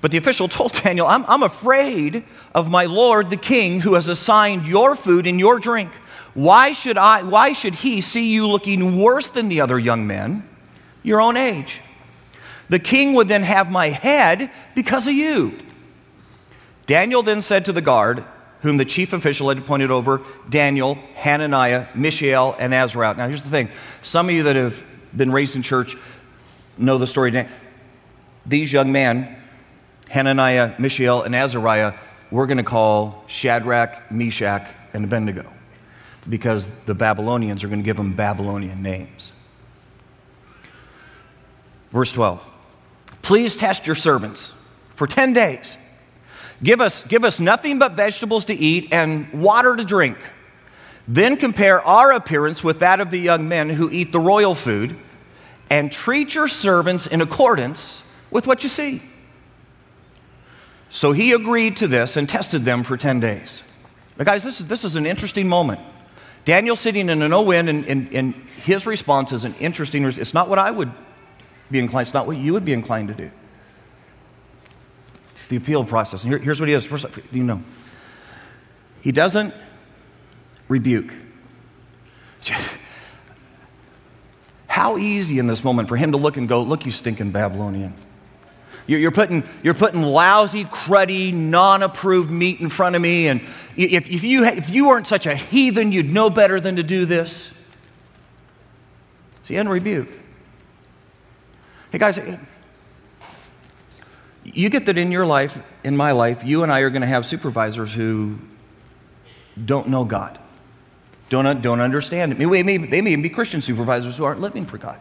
But 0.00 0.12
the 0.12 0.18
official 0.18 0.46
told 0.58 0.74
Daniel, 0.74 1.08
I'm, 1.08 1.24
I'm 1.26 1.42
afraid 1.42 2.22
of 2.54 2.70
my 2.70 2.84
lord 2.84 3.30
the 3.30 3.36
king 3.36 3.80
who 3.80 3.94
has 3.94 4.06
assigned 4.06 4.64
your 4.64 4.94
food 4.94 5.26
and 5.26 5.40
your 5.40 5.58
drink. 5.58 5.90
Why 6.34 6.72
should, 6.72 6.96
I, 6.96 7.22
why 7.22 7.52
should 7.52 7.74
he 7.74 8.00
see 8.00 8.32
you 8.32 8.48
looking 8.48 8.98
worse 8.98 9.28
than 9.28 9.48
the 9.48 9.60
other 9.60 9.78
young 9.78 10.06
men, 10.06 10.48
your 11.02 11.20
own 11.20 11.36
age? 11.36 11.80
The 12.70 12.78
king 12.78 13.12
would 13.14 13.28
then 13.28 13.42
have 13.42 13.70
my 13.70 13.90
head 13.90 14.50
because 14.74 15.06
of 15.06 15.12
you. 15.12 15.58
Daniel 16.86 17.22
then 17.22 17.42
said 17.42 17.66
to 17.66 17.72
the 17.72 17.82
guard, 17.82 18.24
whom 18.62 18.76
the 18.76 18.84
chief 18.84 19.12
official 19.12 19.48
had 19.48 19.58
appointed 19.58 19.90
over 19.90 20.22
Daniel, 20.48 20.94
Hananiah, 21.14 21.88
Mishael, 21.94 22.56
and 22.58 22.72
Azariah. 22.72 23.14
Now, 23.14 23.28
here's 23.28 23.42
the 23.42 23.50
thing 23.50 23.68
some 24.00 24.28
of 24.28 24.34
you 24.34 24.44
that 24.44 24.56
have 24.56 24.82
been 25.14 25.32
raised 25.32 25.56
in 25.56 25.62
church 25.62 25.96
know 26.78 26.96
the 26.96 27.06
story. 27.06 27.46
These 28.46 28.72
young 28.72 28.90
men, 28.90 29.36
Hananiah, 30.08 30.74
Mishael, 30.78 31.22
and 31.22 31.34
Azariah, 31.34 31.94
we're 32.30 32.46
going 32.46 32.58
to 32.58 32.64
call 32.64 33.24
Shadrach, 33.26 34.10
Meshach, 34.10 34.68
and 34.94 35.04
Abednego 35.04 35.52
because 36.28 36.74
the 36.86 36.94
Babylonians 36.94 37.64
are 37.64 37.68
going 37.68 37.80
to 37.80 37.84
give 37.84 37.96
them 37.96 38.14
Babylonian 38.14 38.82
names. 38.82 39.32
Verse 41.90 42.12
12 42.12 42.50
Please 43.22 43.56
test 43.56 43.86
your 43.86 43.96
servants 43.96 44.52
for 44.94 45.06
10 45.06 45.32
days 45.32 45.76
Give 46.62 46.80
us, 46.80 47.02
give 47.02 47.24
us 47.24 47.40
nothing 47.40 47.78
but 47.78 47.92
vegetables 47.92 48.44
to 48.46 48.54
eat 48.54 48.88
and 48.92 49.32
water 49.32 49.74
to 49.74 49.84
drink. 49.84 50.16
Then 51.08 51.36
compare 51.36 51.82
our 51.82 52.12
appearance 52.12 52.62
with 52.62 52.78
that 52.78 53.00
of 53.00 53.10
the 53.10 53.18
young 53.18 53.48
men 53.48 53.70
who 53.70 53.90
eat 53.90 54.12
the 54.12 54.20
royal 54.20 54.54
food, 54.54 54.96
and 55.68 55.90
treat 55.90 56.34
your 56.34 56.48
servants 56.48 57.06
in 57.06 57.20
accordance 57.20 58.04
with 58.30 58.46
what 58.46 58.62
you 58.62 58.68
see. 58.68 59.02
So 60.90 61.12
he 61.12 61.32
agreed 61.32 61.76
to 61.78 61.88
this 61.88 62.16
and 62.16 62.28
tested 62.28 62.64
them 62.64 62.84
for 62.84 62.96
10 62.96 63.18
days. 63.20 63.62
Now, 64.18 64.24
guys, 64.24 64.44
this 64.44 64.60
is, 64.60 64.66
this 64.66 64.84
is 64.84 64.96
an 64.96 65.06
interesting 65.06 65.48
moment. 65.48 65.80
Daniel 66.44 66.76
sitting 66.76 67.08
in 67.08 67.22
a 67.22 67.28
no 67.28 67.42
win, 67.42 67.68
and, 67.68 67.84
and, 67.86 68.12
and 68.12 68.34
his 68.56 68.86
response 68.86 69.32
is 69.32 69.44
an 69.44 69.54
interesting, 69.60 70.04
it's 70.04 70.34
not 70.34 70.48
what 70.48 70.58
I 70.58 70.70
would 70.70 70.90
be 71.70 71.78
inclined, 71.78 72.06
it's 72.06 72.14
not 72.14 72.26
what 72.26 72.36
you 72.36 72.52
would 72.52 72.64
be 72.64 72.72
inclined 72.72 73.08
to 73.08 73.14
do. 73.14 73.30
It's 75.34 75.46
the 75.46 75.56
appeal 75.56 75.84
process. 75.84 76.24
And 76.24 76.32
here, 76.32 76.38
here's 76.38 76.60
what 76.60 76.68
he 76.68 76.74
does. 76.74 76.86
First, 76.86 77.06
you 77.32 77.44
know, 77.44 77.62
he 79.00 79.12
doesn't 79.12 79.54
rebuke. 80.68 81.14
How 84.66 84.98
easy 84.98 85.38
in 85.38 85.46
this 85.46 85.62
moment 85.64 85.88
for 85.88 85.96
him 85.96 86.12
to 86.12 86.18
look 86.18 86.36
and 86.36 86.48
go, 86.48 86.62
Look, 86.62 86.86
you 86.86 86.92
stinking 86.92 87.30
Babylonian. 87.30 87.94
You're 88.86 89.12
putting, 89.12 89.44
you're 89.62 89.74
putting 89.74 90.02
lousy, 90.02 90.64
cruddy, 90.64 91.32
non 91.32 91.82
approved 91.82 92.30
meat 92.30 92.60
in 92.60 92.68
front 92.68 92.96
of 92.96 93.02
me. 93.02 93.28
And 93.28 93.40
if, 93.76 94.10
if, 94.10 94.24
you, 94.24 94.44
if 94.44 94.70
you 94.70 94.88
weren't 94.88 95.06
such 95.06 95.26
a 95.26 95.36
heathen, 95.36 95.92
you'd 95.92 96.10
know 96.10 96.30
better 96.30 96.60
than 96.60 96.76
to 96.76 96.82
do 96.82 97.06
this. 97.06 97.52
See, 99.44 99.56
and 99.56 99.70
rebuke. 99.70 100.08
Hey, 101.90 101.98
guys, 101.98 102.18
eh, 102.18 102.36
you 104.44 104.68
get 104.68 104.86
that 104.86 104.98
in 104.98 105.12
your 105.12 105.26
life, 105.26 105.58
in 105.84 105.96
my 105.96 106.12
life, 106.12 106.44
you 106.44 106.62
and 106.62 106.72
I 106.72 106.80
are 106.80 106.90
going 106.90 107.02
to 107.02 107.08
have 107.08 107.26
supervisors 107.26 107.94
who 107.94 108.38
don't 109.62 109.88
know 109.88 110.04
God, 110.04 110.38
don't, 111.28 111.62
don't 111.62 111.80
understand 111.80 112.32
it. 112.32 112.38
Maybe, 112.38 112.62
maybe, 112.62 112.86
they 112.86 113.00
may 113.00 113.12
even 113.12 113.22
be 113.22 113.28
Christian 113.28 113.60
supervisors 113.60 114.16
who 114.16 114.24
aren't 114.24 114.40
living 114.40 114.64
for 114.64 114.78
God. 114.78 114.98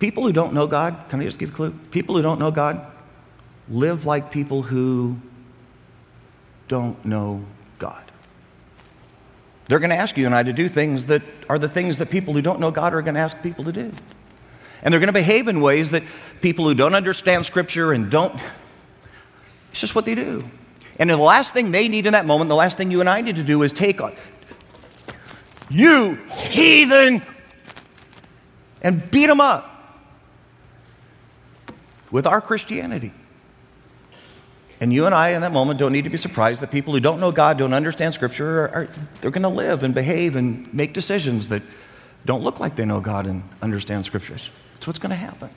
People 0.00 0.24
who 0.24 0.32
don't 0.32 0.54
know 0.54 0.66
God, 0.66 0.96
can 1.10 1.20
I 1.20 1.24
just 1.24 1.38
give 1.38 1.50
a 1.50 1.52
clue? 1.52 1.72
People 1.90 2.16
who 2.16 2.22
don't 2.22 2.40
know 2.40 2.50
God 2.50 2.84
live 3.68 4.06
like 4.06 4.32
people 4.32 4.62
who 4.62 5.18
don't 6.68 7.04
know 7.04 7.44
God. 7.78 8.02
They're 9.66 9.78
going 9.78 9.90
to 9.90 9.96
ask 9.96 10.16
you 10.16 10.24
and 10.24 10.34
I 10.34 10.42
to 10.42 10.54
do 10.54 10.68
things 10.68 11.06
that 11.06 11.22
are 11.50 11.58
the 11.58 11.68
things 11.68 11.98
that 11.98 12.10
people 12.10 12.32
who 12.32 12.40
don't 12.40 12.60
know 12.60 12.70
God 12.70 12.94
are 12.94 13.02
going 13.02 13.14
to 13.14 13.20
ask 13.20 13.40
people 13.42 13.62
to 13.64 13.72
do. 13.72 13.92
And 14.82 14.90
they're 14.90 15.00
going 15.00 15.08
to 15.08 15.12
behave 15.12 15.48
in 15.48 15.60
ways 15.60 15.90
that 15.90 16.02
people 16.40 16.66
who 16.66 16.74
don't 16.74 16.94
understand 16.94 17.44
Scripture 17.44 17.92
and 17.92 18.10
don't, 18.10 18.34
it's 19.70 19.82
just 19.82 19.94
what 19.94 20.06
they 20.06 20.14
do. 20.14 20.50
And 20.98 21.10
the 21.10 21.16
last 21.18 21.52
thing 21.52 21.72
they 21.72 21.88
need 21.88 22.06
in 22.06 22.12
that 22.14 22.24
moment, 22.24 22.48
the 22.48 22.56
last 22.56 22.78
thing 22.78 22.90
you 22.90 23.00
and 23.00 23.08
I 23.08 23.20
need 23.20 23.36
to 23.36 23.44
do 23.44 23.62
is 23.62 23.72
take 23.72 24.00
on, 24.00 24.16
you 25.68 26.14
heathen, 26.48 27.22
and 28.80 29.10
beat 29.10 29.26
them 29.26 29.42
up 29.42 29.69
with 32.10 32.26
our 32.26 32.40
Christianity. 32.40 33.12
And 34.80 34.92
you 34.92 35.04
and 35.04 35.14
I, 35.14 35.30
in 35.30 35.42
that 35.42 35.52
moment, 35.52 35.78
don't 35.78 35.92
need 35.92 36.04
to 36.04 36.10
be 36.10 36.16
surprised 36.16 36.62
that 36.62 36.70
people 36.70 36.94
who 36.94 37.00
don't 37.00 37.20
know 37.20 37.30
God, 37.30 37.58
don't 37.58 37.74
understand 37.74 38.14
Scripture, 38.14 38.60
are, 38.60 38.68
are 38.68 38.88
they're 39.20 39.30
going 39.30 39.42
to 39.42 39.48
live 39.48 39.82
and 39.82 39.94
behave 39.94 40.36
and 40.36 40.72
make 40.72 40.94
decisions 40.94 41.50
that 41.50 41.62
don't 42.24 42.42
look 42.42 42.60
like 42.60 42.76
they 42.76 42.86
know 42.86 43.00
God 43.00 43.26
and 43.26 43.42
understand 43.60 44.06
Scriptures. 44.06 44.50
That's 44.74 44.86
what's 44.86 44.98
going 44.98 45.10
to 45.10 45.16
happen. 45.16 45.50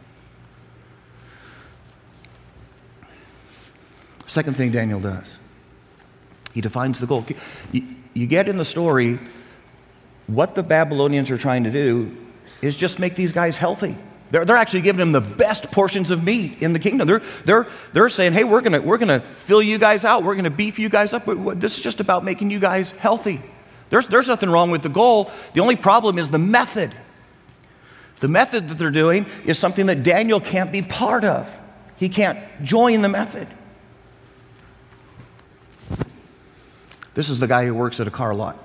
Second 4.27 4.57
thing 4.57 4.71
Daniel 4.71 4.99
does, 4.99 5.37
he 6.53 6.59
defines 6.59 6.99
the 6.99 7.07
goal. 7.07 7.25
You, 7.71 7.85
you 8.13 8.27
get 8.27 8.47
in 8.47 8.57
the 8.57 8.65
story, 8.65 9.19
what 10.27 10.55
the 10.55 10.63
Babylonians 10.63 11.31
are 11.31 11.37
trying 11.37 11.63
to 11.63 11.71
do 11.71 12.15
is 12.61 12.75
just 12.75 12.99
make 12.99 13.15
these 13.15 13.31
guys 13.31 13.57
healthy. 13.57 13.97
They're, 14.33 14.45
they're 14.45 14.57
actually 14.57 14.81
giving 14.81 14.97
them 14.97 15.11
the 15.11 15.21
best 15.21 15.69
portions 15.71 16.09
of 16.09 16.23
meat 16.23 16.57
in 16.63 16.73
the 16.73 16.79
kingdom. 16.79 17.07
They're, 17.07 17.21
they're, 17.45 17.67
they're 17.93 18.09
saying, 18.09 18.33
hey, 18.33 18.43
we're 18.43 18.61
going 18.61 18.83
we're 18.83 18.97
gonna 18.97 19.19
fill 19.19 19.61
you 19.61 19.77
guys 19.77 20.03
out. 20.03 20.23
We're 20.23 20.33
going 20.33 20.45
to 20.45 20.49
beef 20.49 20.79
you 20.79 20.89
guys 20.89 21.13
up. 21.13 21.25
This 21.27 21.77
is 21.77 21.83
just 21.83 21.99
about 21.99 22.23
making 22.23 22.49
you 22.49 22.57
guys 22.57 22.89
healthy. 22.89 23.43
There's, 23.91 24.07
there's 24.07 24.27
nothing 24.27 24.49
wrong 24.49 24.71
with 24.71 24.81
the 24.81 24.89
goal. 24.89 25.31
The 25.53 25.61
only 25.61 25.75
problem 25.75 26.17
is 26.17 26.31
the 26.31 26.39
method. 26.39 26.95
The 28.21 28.27
method 28.27 28.69
that 28.69 28.79
they're 28.79 28.89
doing 28.89 29.27
is 29.45 29.59
something 29.59 29.85
that 29.85 30.01
Daniel 30.01 30.39
can't 30.39 30.71
be 30.71 30.81
part 30.81 31.23
of. 31.23 31.55
He 31.97 32.09
can't 32.09 32.39
join 32.63 33.03
the 33.03 33.09
method. 33.09 33.47
This 37.13 37.29
is 37.29 37.39
the 37.39 37.45
guy 37.45 37.67
who 37.67 37.75
works 37.75 37.99
at 37.99 38.07
a 38.07 38.11
car 38.11 38.33
lot. 38.33 38.57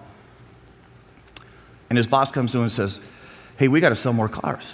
And 1.90 1.98
his 1.98 2.06
boss 2.06 2.32
comes 2.32 2.52
to 2.52 2.58
him 2.58 2.62
and 2.62 2.72
says, 2.72 3.00
Hey, 3.58 3.68
we 3.68 3.80
got 3.80 3.90
to 3.90 3.96
sell 3.96 4.14
more 4.14 4.30
cars. 4.30 4.72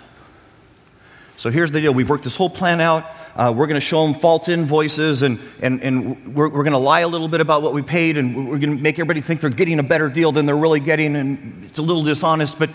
So 1.36 1.50
here's 1.50 1.72
the 1.72 1.80
deal. 1.80 1.92
We've 1.92 2.08
worked 2.08 2.24
this 2.24 2.36
whole 2.36 2.50
plan 2.50 2.80
out. 2.80 3.04
Uh, 3.34 3.52
we're 3.56 3.66
going 3.66 3.74
to 3.74 3.80
show 3.80 4.06
them 4.06 4.14
false 4.14 4.48
invoices 4.48 5.22
and, 5.22 5.40
and, 5.60 5.82
and 5.82 6.34
we're, 6.34 6.48
we're 6.48 6.62
going 6.62 6.72
to 6.72 6.78
lie 6.78 7.00
a 7.00 7.08
little 7.08 7.28
bit 7.28 7.40
about 7.40 7.62
what 7.62 7.72
we 7.72 7.82
paid 7.82 8.16
and 8.16 8.48
we're 8.48 8.58
going 8.58 8.76
to 8.76 8.82
make 8.82 8.94
everybody 8.94 9.20
think 9.20 9.40
they're 9.40 9.50
getting 9.50 9.80
a 9.80 9.82
better 9.82 10.08
deal 10.08 10.30
than 10.30 10.46
they're 10.46 10.56
really 10.56 10.78
getting. 10.78 11.16
And 11.16 11.64
it's 11.64 11.78
a 11.78 11.82
little 11.82 12.04
dishonest, 12.04 12.58
but 12.58 12.70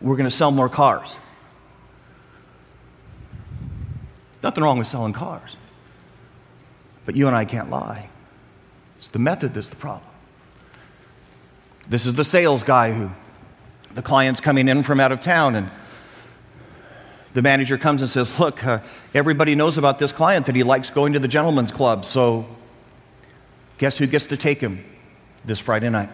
we're 0.00 0.16
going 0.16 0.28
to 0.28 0.34
sell 0.34 0.50
more 0.50 0.70
cars. 0.70 1.18
Nothing 4.42 4.64
wrong 4.64 4.78
with 4.78 4.86
selling 4.86 5.12
cars. 5.12 5.56
But 7.04 7.16
you 7.16 7.26
and 7.26 7.36
I 7.36 7.44
can't 7.44 7.68
lie. 7.70 8.08
It's 8.96 9.08
the 9.08 9.18
method 9.18 9.54
that's 9.54 9.68
the 9.68 9.76
problem. 9.76 10.10
This 11.88 12.06
is 12.06 12.14
the 12.14 12.24
sales 12.24 12.62
guy 12.62 12.92
who 12.92 13.10
the 13.94 14.02
client's 14.02 14.40
coming 14.40 14.68
in 14.68 14.82
from 14.82 15.00
out 15.00 15.12
of 15.12 15.20
town 15.20 15.54
and 15.54 15.70
the 17.34 17.42
manager 17.42 17.78
comes 17.78 18.02
and 18.02 18.10
says, 18.10 18.38
Look, 18.38 18.64
uh, 18.64 18.80
everybody 19.14 19.54
knows 19.54 19.78
about 19.78 19.98
this 19.98 20.12
client 20.12 20.46
that 20.46 20.54
he 20.54 20.62
likes 20.62 20.90
going 20.90 21.12
to 21.12 21.18
the 21.18 21.28
gentleman's 21.28 21.72
club, 21.72 22.04
so 22.04 22.46
guess 23.78 23.98
who 23.98 24.06
gets 24.06 24.26
to 24.26 24.36
take 24.36 24.60
him 24.60 24.84
this 25.44 25.58
Friday 25.58 25.88
night? 25.88 26.10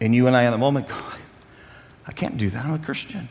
And 0.00 0.14
you 0.14 0.26
and 0.26 0.36
I, 0.36 0.44
in 0.44 0.50
the 0.50 0.58
moment, 0.58 0.88
go, 0.88 0.96
I 2.06 2.12
can't 2.12 2.36
do 2.38 2.50
that. 2.50 2.64
I'm 2.64 2.74
a 2.74 2.78
Christian. 2.78 3.28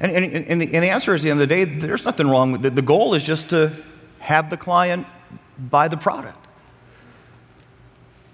And, 0.00 0.12
and, 0.12 0.24
and, 0.24 0.60
the, 0.60 0.64
and 0.74 0.82
the 0.82 0.90
answer 0.90 1.14
is, 1.14 1.22
at 1.22 1.24
the 1.24 1.30
end 1.30 1.40
of 1.40 1.48
the 1.48 1.54
day, 1.54 1.64
there's 1.64 2.04
nothing 2.04 2.28
wrong 2.28 2.52
with 2.52 2.66
it. 2.66 2.74
The 2.74 2.82
goal 2.82 3.14
is 3.14 3.24
just 3.24 3.50
to 3.50 3.72
have 4.18 4.50
the 4.50 4.56
client 4.56 5.06
buy 5.58 5.88
the 5.88 5.96
product. 5.96 6.38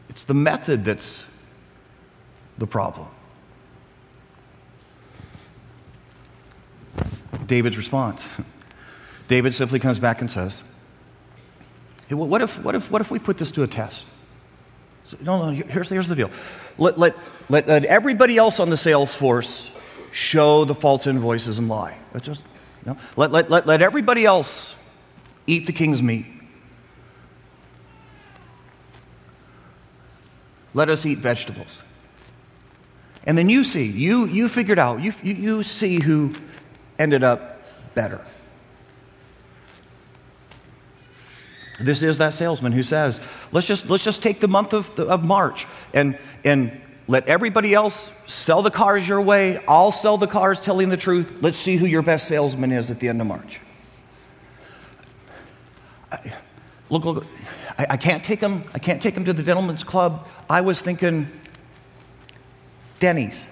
It's 0.08 0.24
the 0.24 0.34
method 0.34 0.84
that's 0.84 1.24
the 2.56 2.66
problem. 2.66 3.08
David's 7.48 7.76
response. 7.76 8.28
David 9.26 9.52
simply 9.52 9.80
comes 9.80 9.98
back 9.98 10.20
and 10.20 10.30
says, 10.30 10.62
hey, 12.06 12.14
what, 12.14 12.40
if, 12.40 12.62
what, 12.62 12.74
if, 12.74 12.90
what 12.90 13.00
if 13.00 13.10
we 13.10 13.18
put 13.18 13.38
this 13.38 13.50
to 13.52 13.62
a 13.64 13.66
test? 13.66 14.06
So, 15.04 15.16
no, 15.20 15.50
no, 15.50 15.64
here's, 15.64 15.88
here's 15.88 16.08
the 16.08 16.14
deal. 16.14 16.30
Let, 16.76 16.98
let, 16.98 17.16
let, 17.48 17.66
let 17.66 17.84
everybody 17.84 18.36
else 18.36 18.60
on 18.60 18.70
the 18.70 18.76
sales 18.76 19.14
force 19.14 19.70
show 20.12 20.64
the 20.64 20.74
false 20.74 21.06
invoices 21.06 21.58
and 21.58 21.68
lie. 21.68 21.96
Let's 22.14 22.26
just, 22.26 22.44
you 22.84 22.92
know, 22.92 22.98
let, 23.16 23.32
let, 23.32 23.50
let, 23.50 23.66
let 23.66 23.82
everybody 23.82 24.24
else 24.24 24.74
eat 25.46 25.66
the 25.66 25.72
king's 25.72 26.02
meat. 26.02 26.26
Let 30.74 30.90
us 30.90 31.04
eat 31.04 31.18
vegetables. 31.18 31.82
And 33.24 33.36
then 33.36 33.48
you 33.48 33.64
see, 33.64 33.84
you, 33.84 34.26
you 34.26 34.48
figured 34.48 34.78
out, 34.78 35.00
you, 35.00 35.12
you, 35.22 35.34
you 35.34 35.62
see 35.62 36.00
who 36.00 36.34
ended 36.98 37.22
up 37.22 37.62
better. 37.94 38.20
This 41.80 42.02
is 42.02 42.18
that 42.18 42.34
salesman 42.34 42.72
who 42.72 42.82
says, 42.82 43.20
let's 43.52 43.66
just, 43.66 43.88
let's 43.88 44.02
just 44.02 44.22
take 44.22 44.40
the 44.40 44.48
month 44.48 44.72
of, 44.72 44.94
the, 44.96 45.06
of 45.06 45.22
March 45.24 45.66
and, 45.94 46.18
and 46.44 46.80
let 47.06 47.28
everybody 47.28 47.72
else 47.72 48.10
sell 48.26 48.62
the 48.62 48.70
cars 48.70 49.06
your 49.06 49.22
way. 49.22 49.62
I'll 49.68 49.92
sell 49.92 50.18
the 50.18 50.26
cars 50.26 50.58
telling 50.58 50.88
the 50.88 50.96
truth. 50.96 51.38
Let's 51.40 51.56
see 51.56 51.76
who 51.76 51.86
your 51.86 52.02
best 52.02 52.26
salesman 52.26 52.72
is 52.72 52.90
at 52.90 52.98
the 52.98 53.08
end 53.08 53.20
of 53.20 53.28
March. 53.28 53.60
I, 56.10 56.32
look, 56.90 57.04
look, 57.04 57.26
I, 57.78 57.86
I, 57.90 57.96
can't 57.96 58.24
take 58.24 58.40
him, 58.40 58.64
I 58.74 58.80
can't 58.80 59.00
take 59.00 59.16
him 59.16 59.24
to 59.24 59.32
the 59.32 59.42
gentleman's 59.44 59.84
club. 59.84 60.26
I 60.50 60.62
was 60.62 60.80
thinking 60.80 61.30
Denny's. 62.98 63.46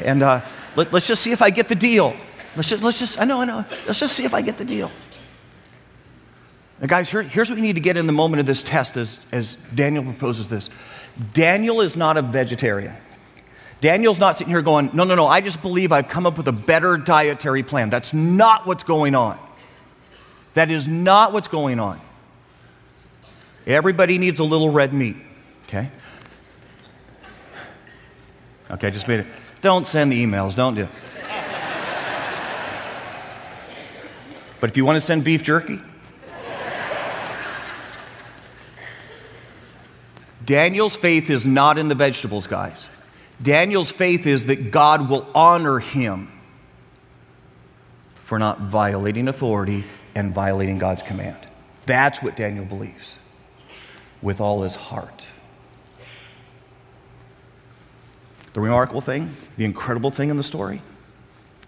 And 0.00 0.22
uh, 0.22 0.42
let, 0.76 0.92
let's 0.92 1.06
just 1.06 1.22
see 1.22 1.32
if 1.32 1.40
I 1.40 1.48
get 1.48 1.68
the 1.68 1.74
deal. 1.74 2.14
Let's 2.58 2.70
just, 2.70 2.82
let's 2.82 2.98
just, 2.98 3.20
I 3.20 3.24
know, 3.24 3.40
I 3.40 3.44
know. 3.44 3.64
Let's 3.86 4.00
just 4.00 4.16
see 4.16 4.24
if 4.24 4.34
I 4.34 4.42
get 4.42 4.58
the 4.58 4.64
deal. 4.64 4.90
Now, 6.80 6.88
guys, 6.88 7.08
here, 7.08 7.22
here's 7.22 7.48
what 7.48 7.54
you 7.54 7.62
need 7.62 7.76
to 7.76 7.80
get 7.80 7.96
in 7.96 8.08
the 8.08 8.12
moment 8.12 8.40
of 8.40 8.46
this 8.46 8.64
test 8.64 8.96
as, 8.96 9.20
as 9.30 9.54
Daniel 9.72 10.02
proposes 10.02 10.48
this. 10.48 10.68
Daniel 11.32 11.80
is 11.80 11.96
not 11.96 12.16
a 12.16 12.22
vegetarian. 12.22 12.96
Daniel's 13.80 14.18
not 14.18 14.38
sitting 14.38 14.52
here 14.52 14.60
going, 14.60 14.90
no, 14.92 15.04
no, 15.04 15.14
no, 15.14 15.28
I 15.28 15.40
just 15.40 15.62
believe 15.62 15.92
I've 15.92 16.08
come 16.08 16.26
up 16.26 16.36
with 16.36 16.48
a 16.48 16.52
better 16.52 16.96
dietary 16.96 17.62
plan. 17.62 17.90
That's 17.90 18.12
not 18.12 18.66
what's 18.66 18.82
going 18.82 19.14
on. 19.14 19.38
That 20.54 20.68
is 20.68 20.88
not 20.88 21.32
what's 21.32 21.46
going 21.46 21.78
on. 21.78 22.00
Everybody 23.68 24.18
needs 24.18 24.40
a 24.40 24.44
little 24.44 24.70
red 24.70 24.92
meat, 24.92 25.14
okay? 25.68 25.92
Okay, 28.68 28.90
just 28.90 29.06
made 29.06 29.20
it. 29.20 29.26
Don't 29.60 29.86
send 29.86 30.10
the 30.10 30.24
emails, 30.24 30.56
don't 30.56 30.74
do 30.74 30.82
it. 30.82 30.90
But 34.60 34.70
if 34.70 34.76
you 34.76 34.84
want 34.84 34.96
to 34.96 35.00
send 35.00 35.24
beef 35.24 35.42
jerky, 35.42 35.80
Daniel's 40.44 40.96
faith 40.96 41.28
is 41.28 41.46
not 41.46 41.76
in 41.76 41.88
the 41.88 41.94
vegetables, 41.94 42.46
guys. 42.46 42.88
Daniel's 43.42 43.90
faith 43.90 44.26
is 44.26 44.46
that 44.46 44.70
God 44.70 45.10
will 45.10 45.28
honor 45.34 45.78
him 45.78 46.32
for 48.24 48.38
not 48.38 48.60
violating 48.60 49.28
authority 49.28 49.84
and 50.14 50.34
violating 50.34 50.78
God's 50.78 51.02
command. 51.02 51.36
That's 51.86 52.22
what 52.22 52.34
Daniel 52.34 52.64
believes 52.64 53.18
with 54.22 54.40
all 54.40 54.62
his 54.62 54.74
heart. 54.74 55.26
The 58.54 58.60
remarkable 58.60 59.00
thing, 59.00 59.36
the 59.56 59.64
incredible 59.64 60.10
thing 60.10 60.30
in 60.30 60.36
the 60.36 60.42
story, 60.42 60.82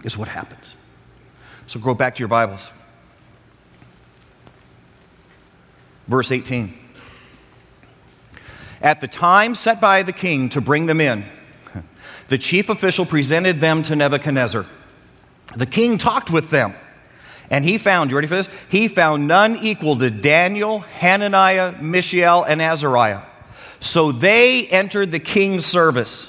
is 0.04 0.16
what 0.16 0.28
happens. 0.28 0.76
So 1.66 1.78
go 1.78 1.94
back 1.94 2.16
to 2.16 2.18
your 2.18 2.28
Bibles. 2.28 2.72
Verse 6.10 6.32
18. 6.32 6.74
At 8.82 9.00
the 9.00 9.06
time 9.06 9.54
set 9.54 9.80
by 9.80 10.02
the 10.02 10.12
king 10.12 10.48
to 10.48 10.60
bring 10.60 10.86
them 10.86 11.00
in, 11.00 11.24
the 12.28 12.36
chief 12.36 12.68
official 12.68 13.06
presented 13.06 13.60
them 13.60 13.82
to 13.82 13.94
Nebuchadnezzar. 13.94 14.66
The 15.54 15.66
king 15.66 15.98
talked 15.98 16.28
with 16.28 16.50
them, 16.50 16.74
and 17.48 17.64
he 17.64 17.78
found, 17.78 18.10
you 18.10 18.16
ready 18.16 18.26
for 18.26 18.34
this? 18.34 18.48
He 18.68 18.88
found 18.88 19.28
none 19.28 19.56
equal 19.58 19.96
to 19.98 20.10
Daniel, 20.10 20.80
Hananiah, 20.80 21.80
Mishael, 21.80 22.42
and 22.42 22.60
Azariah. 22.60 23.22
So 23.78 24.10
they 24.10 24.66
entered 24.66 25.12
the 25.12 25.20
king's 25.20 25.64
service. 25.64 26.28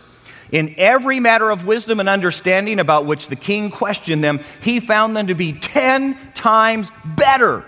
In 0.51 0.75
every 0.77 1.19
matter 1.19 1.49
of 1.49 1.65
wisdom 1.65 1.99
and 1.99 2.07
understanding 2.07 2.79
about 2.79 3.07
which 3.07 3.29
the 3.29 3.35
king 3.35 3.71
questioned 3.71 4.23
them, 4.23 4.41
he 4.61 4.79
found 4.79 5.17
them 5.17 5.25
to 5.25 5.35
be 5.35 5.53
ten 5.53 6.17
times 6.33 6.91
better 7.03 7.65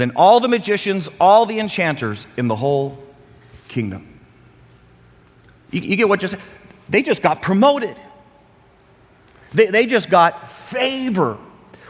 than 0.00 0.12
all 0.16 0.40
the 0.40 0.48
magicians, 0.48 1.10
all 1.20 1.44
the 1.44 1.58
enchanters 1.58 2.26
in 2.36 2.48
the 2.48 2.56
whole 2.56 2.98
kingdom. 3.68 4.18
You, 5.70 5.82
you 5.82 5.96
get 5.96 6.08
what 6.08 6.20
just 6.20 6.36
they 6.88 7.02
just 7.02 7.22
got 7.22 7.42
promoted. 7.42 7.96
They, 9.52 9.66
they 9.66 9.86
just 9.86 10.10
got 10.10 10.50
favor 10.50 11.38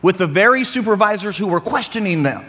with 0.02 0.18
the 0.18 0.26
very 0.26 0.64
supervisors 0.64 1.36
who 1.36 1.46
were 1.46 1.60
questioning 1.60 2.22
them. 2.22 2.44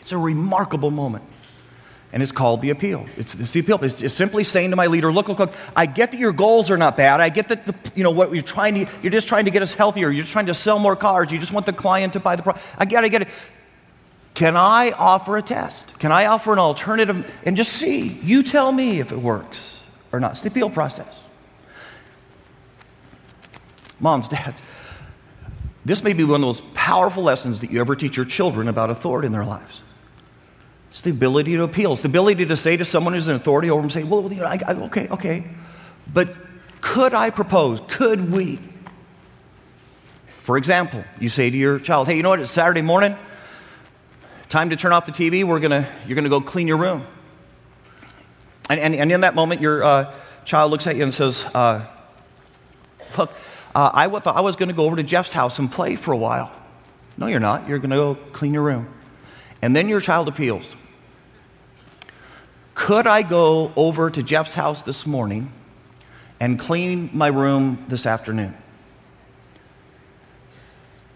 It's 0.00 0.12
a 0.12 0.18
remarkable 0.18 0.90
moment. 0.90 1.24
And 2.12 2.22
it's 2.22 2.32
called 2.32 2.60
the 2.60 2.70
appeal. 2.70 3.06
It's, 3.16 3.34
it's 3.34 3.52
the 3.52 3.60
appeal. 3.60 3.82
It's, 3.82 4.02
it's, 4.02 4.12
simply 4.12 4.44
saying 4.44 4.70
to 4.70 4.76
my 4.76 4.86
leader, 4.86 5.10
look, 5.10 5.28
look, 5.28 5.38
look, 5.38 5.54
I 5.74 5.86
get 5.86 6.10
that 6.10 6.20
your 6.20 6.32
goals 6.32 6.70
are 6.70 6.76
not 6.76 6.96
bad. 6.96 7.20
I 7.20 7.30
get 7.30 7.48
that 7.48 7.64
the, 7.64 7.74
you 7.94 8.04
know 8.04 8.10
what 8.10 8.32
you're 8.34 8.42
trying 8.42 8.74
to, 8.74 8.92
you're 9.02 9.12
just 9.12 9.28
trying 9.28 9.46
to 9.46 9.50
get 9.50 9.62
us 9.62 9.72
healthier. 9.72 10.10
You're 10.10 10.24
just 10.24 10.32
trying 10.32 10.46
to 10.46 10.54
sell 10.54 10.78
more 10.78 10.94
cars. 10.94 11.32
You 11.32 11.38
just 11.38 11.52
want 11.52 11.64
the 11.64 11.72
client 11.72 12.12
to 12.12 12.20
buy 12.20 12.36
the 12.36 12.42
product. 12.42 12.64
I 12.76 12.84
get 12.84 13.02
it, 13.02 13.06
I 13.06 13.08
get 13.08 13.22
it. 13.22 13.28
Can 14.34 14.56
I 14.56 14.90
offer 14.92 15.38
a 15.38 15.42
test? 15.42 15.98
Can 15.98 16.12
I 16.12 16.26
offer 16.26 16.52
an 16.52 16.58
alternative 16.58 17.30
and 17.44 17.56
just 17.56 17.72
see? 17.72 18.08
You 18.08 18.42
tell 18.42 18.72
me 18.72 19.00
if 19.00 19.10
it 19.10 19.18
works 19.18 19.80
or 20.12 20.20
not. 20.20 20.32
It's 20.32 20.42
the 20.42 20.48
appeal 20.48 20.68
process. 20.70 21.18
Moms, 24.00 24.28
dads, 24.28 24.62
this 25.84 26.02
may 26.02 26.12
be 26.12 26.24
one 26.24 26.36
of 26.36 26.42
those 26.42 26.62
powerful 26.74 27.22
lessons 27.22 27.60
that 27.60 27.70
you 27.70 27.80
ever 27.80 27.96
teach 27.96 28.16
your 28.16 28.26
children 28.26 28.68
about 28.68 28.90
authority 28.90 29.26
in 29.26 29.32
their 29.32 29.44
lives. 29.44 29.82
It's 30.92 31.00
the 31.00 31.10
ability 31.10 31.56
to 31.56 31.62
appeal. 31.62 31.94
It's 31.94 32.02
the 32.02 32.08
ability 32.08 32.44
to 32.44 32.54
say 32.54 32.76
to 32.76 32.84
someone 32.84 33.14
who's 33.14 33.26
an 33.26 33.34
authority 33.34 33.70
over 33.70 33.80
them, 33.80 33.88
say, 33.88 34.02
well, 34.02 34.30
you 34.30 34.40
know, 34.40 34.44
I, 34.44 34.58
I, 34.68 34.74
okay, 34.74 35.08
okay. 35.08 35.42
But 36.12 36.34
could 36.82 37.14
I 37.14 37.30
propose? 37.30 37.80
Could 37.88 38.30
we? 38.30 38.58
For 40.42 40.58
example, 40.58 41.02
you 41.18 41.30
say 41.30 41.48
to 41.48 41.56
your 41.56 41.78
child, 41.78 42.08
hey, 42.08 42.16
you 42.18 42.22
know 42.22 42.28
what? 42.28 42.40
It's 42.40 42.50
Saturday 42.50 42.82
morning. 42.82 43.16
Time 44.50 44.68
to 44.68 44.76
turn 44.76 44.92
off 44.92 45.06
the 45.06 45.12
TV. 45.12 45.44
We're 45.44 45.60
gonna, 45.60 45.88
you're 46.06 46.14
going 46.14 46.24
to 46.24 46.28
go 46.28 46.42
clean 46.42 46.68
your 46.68 46.76
room. 46.76 47.06
And, 48.68 48.78
and, 48.78 48.94
and 48.94 49.10
in 49.10 49.22
that 49.22 49.34
moment, 49.34 49.62
your 49.62 49.82
uh, 49.82 50.14
child 50.44 50.72
looks 50.72 50.86
at 50.86 50.96
you 50.96 51.04
and 51.04 51.14
says, 51.14 51.46
uh, 51.54 51.86
Look, 53.16 53.32
uh, 53.74 53.92
I, 53.94 54.08
w- 54.08 54.22
I 54.26 54.42
was 54.42 54.56
going 54.56 54.68
to 54.68 54.74
go 54.74 54.84
over 54.84 54.96
to 54.96 55.02
Jeff's 55.02 55.32
house 55.32 55.58
and 55.58 55.72
play 55.72 55.96
for 55.96 56.12
a 56.12 56.18
while. 56.18 56.52
No, 57.16 57.28
you're 57.28 57.40
not. 57.40 57.66
You're 57.66 57.78
going 57.78 57.88
to 57.88 57.96
go 57.96 58.14
clean 58.32 58.52
your 58.52 58.62
room. 58.62 58.92
And 59.62 59.74
then 59.74 59.88
your 59.88 60.00
child 60.00 60.28
appeals. 60.28 60.76
Could 62.74 63.06
I 63.06 63.22
go 63.22 63.72
over 63.76 64.10
to 64.10 64.22
Jeff's 64.22 64.54
house 64.54 64.82
this 64.82 65.06
morning 65.06 65.52
and 66.40 66.58
clean 66.58 67.10
my 67.12 67.28
room 67.28 67.84
this 67.88 68.06
afternoon? 68.06 68.56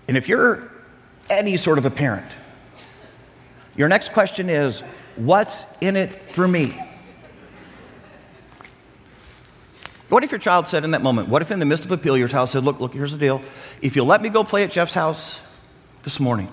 And 0.08 0.16
if 0.16 0.28
you're 0.28 0.70
any 1.28 1.56
sort 1.56 1.78
of 1.78 1.86
a 1.86 1.90
parent, 1.90 2.30
your 3.76 3.88
next 3.88 4.12
question 4.12 4.48
is 4.48 4.82
What's 5.16 5.64
in 5.80 5.96
it 5.96 6.30
for 6.30 6.46
me? 6.46 6.78
What 10.08 10.22
if 10.22 10.30
your 10.30 10.38
child 10.38 10.66
said 10.66 10.84
in 10.84 10.92
that 10.92 11.02
moment, 11.02 11.28
what 11.28 11.42
if 11.42 11.50
in 11.50 11.58
the 11.58 11.66
midst 11.66 11.84
of 11.84 11.90
appeal 11.90 12.16
your 12.16 12.28
child 12.28 12.48
said, 12.48 12.64
Look, 12.64 12.80
look, 12.80 12.92
here's 12.92 13.12
the 13.12 13.18
deal. 13.18 13.40
If 13.82 13.96
you'll 13.96 14.06
let 14.06 14.22
me 14.22 14.28
go 14.28 14.44
play 14.44 14.62
at 14.62 14.70
Jeff's 14.70 14.94
house 14.94 15.40
this 16.02 16.20
morning, 16.20 16.52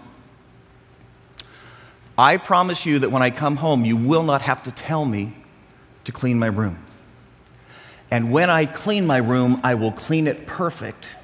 I 2.17 2.37
promise 2.37 2.85
you 2.85 2.99
that 2.99 3.11
when 3.11 3.23
I 3.23 3.29
come 3.29 3.57
home, 3.57 3.85
you 3.85 3.97
will 3.97 4.23
not 4.23 4.41
have 4.43 4.63
to 4.63 4.71
tell 4.71 5.05
me 5.05 5.33
to 6.05 6.11
clean 6.11 6.37
my 6.37 6.47
room. 6.47 6.77
And 8.11 8.31
when 8.31 8.49
I 8.49 8.65
clean 8.65 9.07
my 9.07 9.17
room, 9.17 9.59
I 9.63 9.75
will 9.75 9.91
clean 9.91 10.27
it 10.27 10.45
perfect 10.45 11.15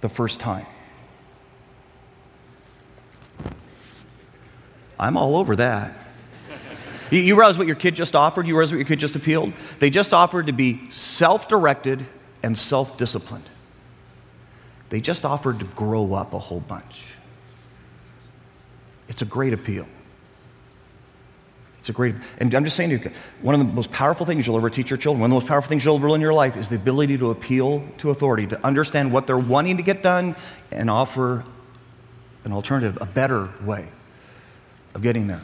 the 0.00 0.08
first 0.08 0.40
time. 0.40 0.66
I'm 4.98 5.16
all 5.16 5.36
over 5.36 5.56
that. 5.56 5.96
You, 7.10 7.20
you 7.20 7.36
realize 7.36 7.58
what 7.58 7.66
your 7.66 7.76
kid 7.76 7.94
just 7.94 8.14
offered? 8.14 8.46
You 8.46 8.54
realize 8.54 8.72
what 8.72 8.78
your 8.78 8.86
kid 8.86 9.00
just 9.00 9.16
appealed? 9.16 9.52
They 9.78 9.90
just 9.90 10.14
offered 10.14 10.46
to 10.46 10.52
be 10.52 10.90
self 10.90 11.48
directed, 11.48 12.06
and 12.42 12.56
self 12.58 12.96
disciplined. 12.96 13.48
They 14.88 15.00
just 15.00 15.24
offered 15.24 15.60
to 15.60 15.64
grow 15.66 16.14
up 16.14 16.32
a 16.34 16.38
whole 16.38 16.60
bunch. 16.60 17.14
It's 19.10 19.20
a 19.20 19.26
great 19.26 19.52
appeal. 19.52 19.86
It's 21.80 21.88
a 21.88 21.92
great, 21.92 22.14
and 22.38 22.54
I'm 22.54 22.64
just 22.64 22.76
saying 22.76 22.90
to 22.90 22.98
you, 22.98 23.10
one 23.42 23.54
of 23.54 23.58
the 23.58 23.66
most 23.66 23.90
powerful 23.90 24.24
things 24.24 24.46
you'll 24.46 24.56
ever 24.56 24.70
teach 24.70 24.90
your 24.90 24.98
children, 24.98 25.20
one 25.20 25.30
of 25.30 25.34
the 25.34 25.40
most 25.40 25.48
powerful 25.48 25.68
things 25.68 25.84
you'll 25.84 25.96
ever 25.96 26.10
learn 26.10 26.16
in 26.16 26.20
your 26.20 26.34
life 26.34 26.56
is 26.56 26.68
the 26.68 26.76
ability 26.76 27.18
to 27.18 27.30
appeal 27.30 27.84
to 27.98 28.10
authority, 28.10 28.46
to 28.46 28.64
understand 28.64 29.12
what 29.12 29.26
they're 29.26 29.38
wanting 29.38 29.78
to 29.78 29.82
get 29.82 30.02
done 30.02 30.36
and 30.70 30.90
offer 30.90 31.44
an 32.44 32.52
alternative, 32.52 32.98
a 33.00 33.06
better 33.06 33.50
way 33.62 33.88
of 34.94 35.02
getting 35.02 35.26
there. 35.26 35.40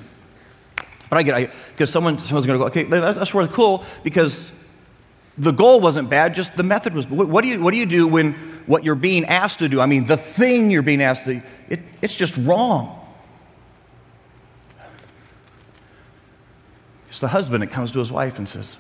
But 1.09 1.19
I 1.19 1.23
get 1.23 1.51
because 1.71 1.91
someone, 1.91 2.19
someone's 2.19 2.47
going 2.47 2.59
to 2.59 2.65
go, 2.65 2.67
okay, 2.67 2.83
that's 2.85 3.35
really 3.35 3.49
cool 3.49 3.85
because 4.05 4.53
the 5.39 5.53
goal 5.53 5.81
wasn't 5.81 6.11
bad, 6.11 6.35
just 6.35 6.57
the 6.57 6.63
method 6.63 6.95
was. 6.95 7.09
What, 7.09 7.29
what, 7.29 7.45
do 7.45 7.49
you, 7.49 7.63
what 7.63 7.71
do 7.71 7.79
you 7.79 7.87
do 7.87 8.07
when 8.07 8.35
what 8.67 8.85
you're 8.85 8.95
being 8.95 9.25
asked 9.25 9.61
to 9.61 9.69
do, 9.69 9.81
I 9.81 9.87
mean, 9.87 10.07
the 10.07 10.17
thing 10.17 10.71
you're 10.71 10.83
being 10.83 11.01
asked 11.01 11.25
to, 11.27 11.41
it, 11.69 11.81
it's 12.03 12.15
just 12.15 12.37
wrong? 12.37 13.06
It's 17.17 17.21
the 17.23 17.29
husband 17.29 17.63
that 17.63 17.69
comes 17.69 17.93
to 17.93 17.99
his 17.99 18.13
wife 18.13 18.37
and 18.37 18.47
says, 18.47 18.77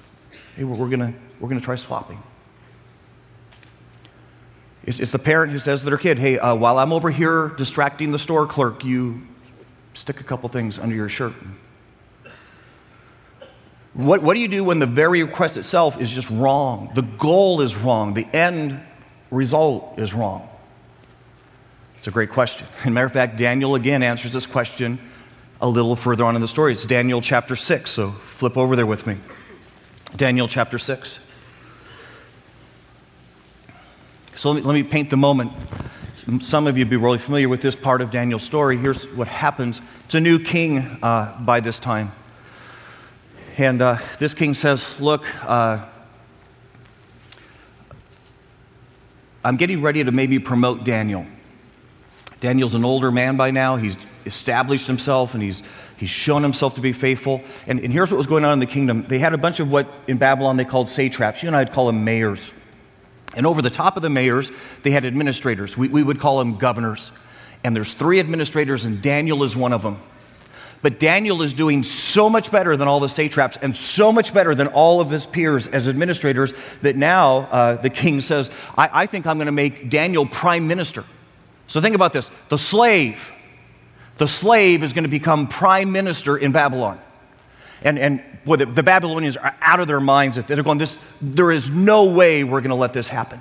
Hey, 0.56 0.64
we're, 0.64 0.76
going 0.94 1.18
we're 1.40 1.48
gonna 1.48 1.58
try 1.58 1.74
swapping. 1.74 2.22
It's, 4.84 5.00
it's, 5.00 5.10
the 5.10 5.18
parent 5.18 5.52
who 5.52 5.58
says 5.58 5.80
to 5.80 5.86
their 5.86 5.96
kid, 5.96 6.18
Hey, 6.18 6.38
uh, 6.38 6.54
while 6.54 6.78
I'm 6.78 6.92
over 6.92 7.08
here 7.08 7.48
distracting 7.56 8.12
the 8.12 8.18
store 8.18 8.46
clerk, 8.46 8.84
you 8.84 9.26
stick 9.94 10.20
a 10.20 10.22
couple 10.22 10.50
things 10.50 10.78
under 10.78 10.94
your 10.94 11.08
shirt. 11.08 11.32
What, 13.94 14.22
what 14.22 14.34
do 14.34 14.40
you 14.40 14.48
do 14.48 14.64
when 14.64 14.80
the 14.80 14.86
very 14.86 15.22
request 15.22 15.56
itself 15.56 15.98
is 15.98 16.10
just 16.10 16.28
wrong? 16.28 16.90
The 16.94 17.00
goal 17.00 17.62
is 17.62 17.74
wrong, 17.74 18.12
the 18.12 18.28
end 18.36 18.78
result 19.30 19.98
is 19.98 20.12
wrong. 20.12 20.46
It's 21.96 22.06
a 22.06 22.10
great 22.10 22.28
question. 22.28 22.66
As 22.80 22.86
a 22.86 22.90
matter 22.90 23.06
of 23.06 23.14
fact, 23.14 23.38
Daniel 23.38 23.76
again 23.76 24.02
answers 24.02 24.34
this 24.34 24.46
question 24.46 24.98
a 25.60 25.68
little 25.68 25.96
further 25.96 26.24
on 26.24 26.34
in 26.34 26.42
the 26.42 26.48
story. 26.48 26.72
It's 26.72 26.84
Daniel 26.84 27.20
chapter 27.20 27.56
6, 27.56 27.90
so 27.90 28.10
flip 28.10 28.56
over 28.56 28.76
there 28.76 28.86
with 28.86 29.06
me. 29.06 29.18
Daniel 30.16 30.48
chapter 30.48 30.78
6. 30.78 31.18
So 34.34 34.50
let 34.50 34.56
me, 34.56 34.62
let 34.62 34.74
me 34.74 34.82
paint 34.82 35.10
the 35.10 35.16
moment. 35.16 35.52
Some 36.42 36.66
of 36.66 36.76
you 36.76 36.84
be 36.84 36.96
really 36.96 37.18
familiar 37.18 37.48
with 37.48 37.62
this 37.62 37.74
part 37.74 38.02
of 38.02 38.10
Daniel's 38.10 38.42
story. 38.42 38.76
Here's 38.76 39.06
what 39.08 39.28
happens 39.28 39.80
it's 40.04 40.14
a 40.14 40.20
new 40.20 40.38
king 40.38 40.98
uh, 41.02 41.38
by 41.40 41.60
this 41.60 41.78
time. 41.78 42.12
And 43.56 43.80
uh, 43.80 43.98
this 44.18 44.34
king 44.34 44.52
says, 44.52 45.00
Look, 45.00 45.24
uh, 45.44 45.86
I'm 49.42 49.56
getting 49.56 49.80
ready 49.80 50.04
to 50.04 50.12
maybe 50.12 50.38
promote 50.38 50.84
Daniel. 50.84 51.26
Daniel's 52.40 52.74
an 52.74 52.84
older 52.84 53.10
man 53.10 53.36
by 53.36 53.50
now. 53.50 53.76
He's 53.76 53.96
established 54.26 54.86
himself 54.86 55.34
and 55.34 55.42
he's, 55.42 55.62
he's 55.96 56.10
shown 56.10 56.42
himself 56.42 56.74
to 56.74 56.80
be 56.80 56.92
faithful. 56.92 57.42
And, 57.66 57.80
and 57.80 57.92
here's 57.92 58.10
what 58.10 58.18
was 58.18 58.26
going 58.26 58.44
on 58.44 58.52
in 58.52 58.58
the 58.58 58.66
kingdom 58.66 59.06
they 59.08 59.18
had 59.18 59.32
a 59.32 59.38
bunch 59.38 59.60
of 59.60 59.70
what 59.70 59.88
in 60.06 60.18
Babylon 60.18 60.56
they 60.56 60.64
called 60.64 60.88
satraps. 60.88 61.42
You 61.42 61.48
and 61.48 61.56
I 61.56 61.60
would 61.60 61.72
call 61.72 61.86
them 61.86 62.04
mayors. 62.04 62.52
And 63.34 63.46
over 63.46 63.60
the 63.60 63.70
top 63.70 63.96
of 63.96 64.02
the 64.02 64.10
mayors, 64.10 64.50
they 64.82 64.90
had 64.90 65.04
administrators. 65.04 65.76
We, 65.76 65.88
we 65.88 66.02
would 66.02 66.18
call 66.18 66.38
them 66.38 66.56
governors. 66.56 67.10
And 67.62 67.76
there's 67.76 67.92
three 67.92 68.20
administrators, 68.20 68.84
and 68.84 69.02
Daniel 69.02 69.42
is 69.42 69.54
one 69.56 69.72
of 69.72 69.82
them. 69.82 70.00
But 70.82 71.00
Daniel 71.00 71.42
is 71.42 71.52
doing 71.52 71.82
so 71.82 72.30
much 72.30 72.50
better 72.50 72.76
than 72.76 72.86
all 72.86 73.00
the 73.00 73.08
satraps 73.08 73.56
and 73.56 73.74
so 73.74 74.12
much 74.12 74.32
better 74.32 74.54
than 74.54 74.68
all 74.68 75.00
of 75.00 75.10
his 75.10 75.26
peers 75.26 75.66
as 75.68 75.88
administrators 75.88 76.54
that 76.82 76.96
now 76.96 77.38
uh, 77.38 77.74
the 77.76 77.90
king 77.90 78.20
says, 78.20 78.50
I, 78.76 78.88
I 78.92 79.06
think 79.06 79.26
I'm 79.26 79.36
going 79.36 79.46
to 79.46 79.52
make 79.52 79.90
Daniel 79.90 80.26
prime 80.26 80.68
minister. 80.68 81.04
So 81.66 81.80
think 81.80 81.94
about 81.94 82.12
this 82.12 82.30
the 82.48 82.58
slave 82.58 83.32
the 84.18 84.28
slave 84.28 84.82
is 84.82 84.92
going 84.92 85.04
to 85.04 85.10
become 85.10 85.46
prime 85.46 85.92
minister 85.92 86.36
in 86.36 86.52
Babylon. 86.52 87.00
And, 87.82 87.98
and 87.98 88.22
boy, 88.44 88.56
the, 88.56 88.66
the 88.66 88.82
Babylonians 88.82 89.36
are 89.36 89.54
out 89.60 89.80
of 89.80 89.86
their 89.88 90.00
minds. 90.00 90.36
They're 90.36 90.62
going, 90.62 90.78
this, 90.78 90.98
there 91.20 91.52
is 91.52 91.68
no 91.68 92.04
way 92.04 92.42
we're 92.44 92.60
going 92.60 92.70
to 92.70 92.76
let 92.76 92.92
this 92.92 93.08
happen. 93.08 93.40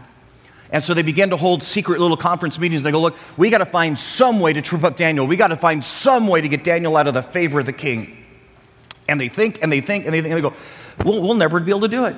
And 0.72 0.84
so 0.84 0.94
they 0.94 1.04
begin 1.04 1.30
to 1.30 1.38
hold 1.38 1.64
secret 1.64 2.02
little 2.02 2.18
conference 2.18 2.60
meetings. 2.60 2.84
They 2.84 2.92
go, 2.92 3.00
look, 3.00 3.16
we 3.38 3.50
got 3.50 3.60
to 3.60 3.66
find 3.66 3.98
some 3.98 4.40
way 4.40 4.52
to 4.54 4.62
trip 4.62 4.84
up 4.84 4.98
Daniel. 4.98 5.26
We 5.28 5.38
got 5.38 5.48
to 5.50 5.58
find 5.58 5.86
some 5.86 6.28
way 6.28 6.42
to 6.42 6.50
get 6.50 6.64
Daniel 6.64 6.98
out 6.98 7.08
of 7.08 7.14
the 7.14 7.22
favor 7.22 7.60
of 7.60 7.66
the 7.66 7.74
king. 7.74 8.18
And 9.08 9.22
they 9.22 9.30
think 9.30 9.60
and 9.62 9.72
they 9.72 9.82
think 9.82 10.06
and 10.06 10.14
they 10.14 10.22
think 10.22 10.34
and 10.34 10.44
they 10.44 10.50
go, 10.50 10.56
we'll, 11.06 11.22
we'll 11.22 11.36
never 11.36 11.60
be 11.60 11.72
able 11.72 11.82
to 11.82 11.88
do 11.88 12.06
it. 12.06 12.16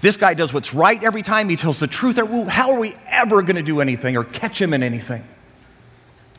This 0.00 0.16
guy 0.16 0.34
does 0.34 0.52
what's 0.52 0.74
right 0.74 1.02
every 1.02 1.22
time. 1.22 1.48
He 1.48 1.56
tells 1.56 1.78
the 1.78 1.86
truth. 1.86 2.16
How 2.48 2.72
are 2.72 2.80
we 2.80 2.96
ever 3.06 3.42
going 3.42 3.56
to 3.56 3.62
do 3.62 3.80
anything 3.80 4.16
or 4.16 4.24
catch 4.24 4.60
him 4.60 4.74
in 4.74 4.82
anything? 4.82 5.24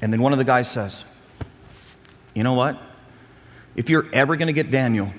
And 0.02 0.12
then 0.12 0.22
one 0.22 0.32
of 0.32 0.38
the 0.38 0.46
guys 0.46 0.70
says, 0.70 1.06
you 2.38 2.44
know 2.44 2.54
what? 2.54 2.80
If 3.76 3.90
you're 3.90 4.06
ever 4.14 4.36
going 4.36 4.46
to 4.46 4.54
get 4.54 4.70
Daniel, 4.70 5.12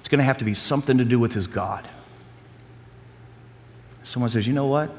it's 0.00 0.08
going 0.08 0.18
to 0.18 0.24
have 0.24 0.38
to 0.38 0.44
be 0.44 0.54
something 0.54 0.98
to 0.98 1.04
do 1.04 1.20
with 1.20 1.34
his 1.34 1.46
God. 1.46 1.86
Someone 4.02 4.28
says, 4.28 4.44
you 4.44 4.52
know 4.52 4.66
what? 4.66 4.90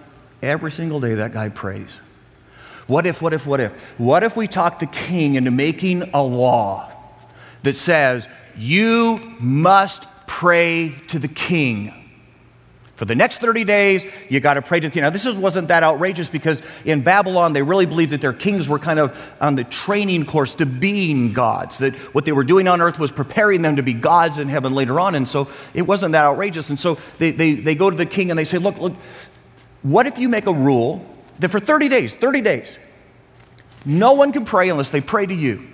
Every 0.42 0.72
single 0.72 1.02
day 1.02 1.16
that 1.16 1.34
guy 1.34 1.50
prays. 1.50 2.00
What 2.88 3.06
if, 3.06 3.22
what 3.22 3.34
if, 3.34 3.46
what 3.46 3.60
if? 3.60 3.74
What 4.00 4.24
if 4.24 4.38
we 4.38 4.48
talk 4.48 4.80
the 4.80 4.86
king 4.86 5.36
into 5.36 5.52
making 5.52 6.10
a 6.14 6.24
law 6.24 6.90
that 7.64 7.76
says 7.76 8.30
you 8.56 9.20
must 9.38 10.08
pray 10.28 10.96
to 11.08 11.20
the 11.20 11.28
king? 11.28 12.01
For 13.02 13.06
the 13.06 13.16
next 13.16 13.40
30 13.40 13.64
days, 13.64 14.06
you 14.30 14.40
got 14.40 14.54
to 14.54 14.62
pray 14.62 14.80
to 14.80 14.88
the 14.88 14.94
king. 14.94 15.02
Now, 15.02 15.10
this 15.10 15.28
wasn't 15.28 15.70
that 15.70 15.82
outrageous 15.82 16.30
because 16.30 16.62
in 16.86 17.02
Babylon, 17.02 17.52
they 17.52 17.64
really 17.64 17.88
believed 17.88 18.12
that 18.12 18.22
their 18.22 18.32
kings 18.32 18.70
were 18.70 18.78
kind 18.78 19.00
of 19.00 19.20
on 19.42 19.56
the 19.56 19.64
training 19.64 20.28
course 20.28 20.54
to 20.54 20.68
being 20.68 21.34
gods, 21.34 21.80
that 21.80 21.96
what 22.14 22.26
they 22.26 22.32
were 22.32 22.44
doing 22.44 22.68
on 22.68 22.80
earth 22.80 23.00
was 23.00 23.12
preparing 23.12 23.64
them 23.64 23.78
to 23.78 23.82
be 23.82 23.96
gods 23.96 24.38
in 24.38 24.50
heaven 24.50 24.74
later 24.74 25.00
on. 25.00 25.16
And 25.16 25.28
so 25.28 25.48
it 25.74 25.82
wasn't 25.82 26.12
that 26.12 26.26
outrageous. 26.26 26.70
And 26.70 26.80
so 26.80 27.00
they, 27.18 27.32
they, 27.32 27.56
they 27.56 27.74
go 27.74 27.90
to 27.90 27.98
the 27.98 28.06
king 28.06 28.30
and 28.30 28.38
they 28.38 28.46
say, 28.46 28.60
Look, 28.60 28.78
look, 28.78 28.94
what 29.82 30.06
if 30.06 30.20
you 30.20 30.30
make 30.30 30.46
a 30.46 30.54
rule 30.54 31.04
that 31.40 31.50
for 31.50 31.60
30 31.60 31.90
days, 31.90 32.14
30 32.14 32.42
days, 32.42 32.78
no 33.84 34.14
one 34.14 34.32
can 34.32 34.46
pray 34.46 34.70
unless 34.70 34.92
they 34.92 35.02
pray 35.02 35.26
to 35.26 35.34
you? 35.34 35.68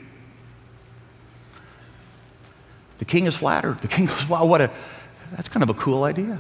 The 3.00 3.06
king 3.06 3.26
is 3.26 3.36
flattered. 3.36 3.82
The 3.82 3.90
king 3.90 4.06
goes, 4.06 4.30
Wow, 4.30 4.46
what 4.46 4.62
a, 4.62 4.72
that's 5.36 5.50
kind 5.50 5.62
of 5.62 5.70
a 5.70 5.74
cool 5.74 6.06
idea. 6.06 6.40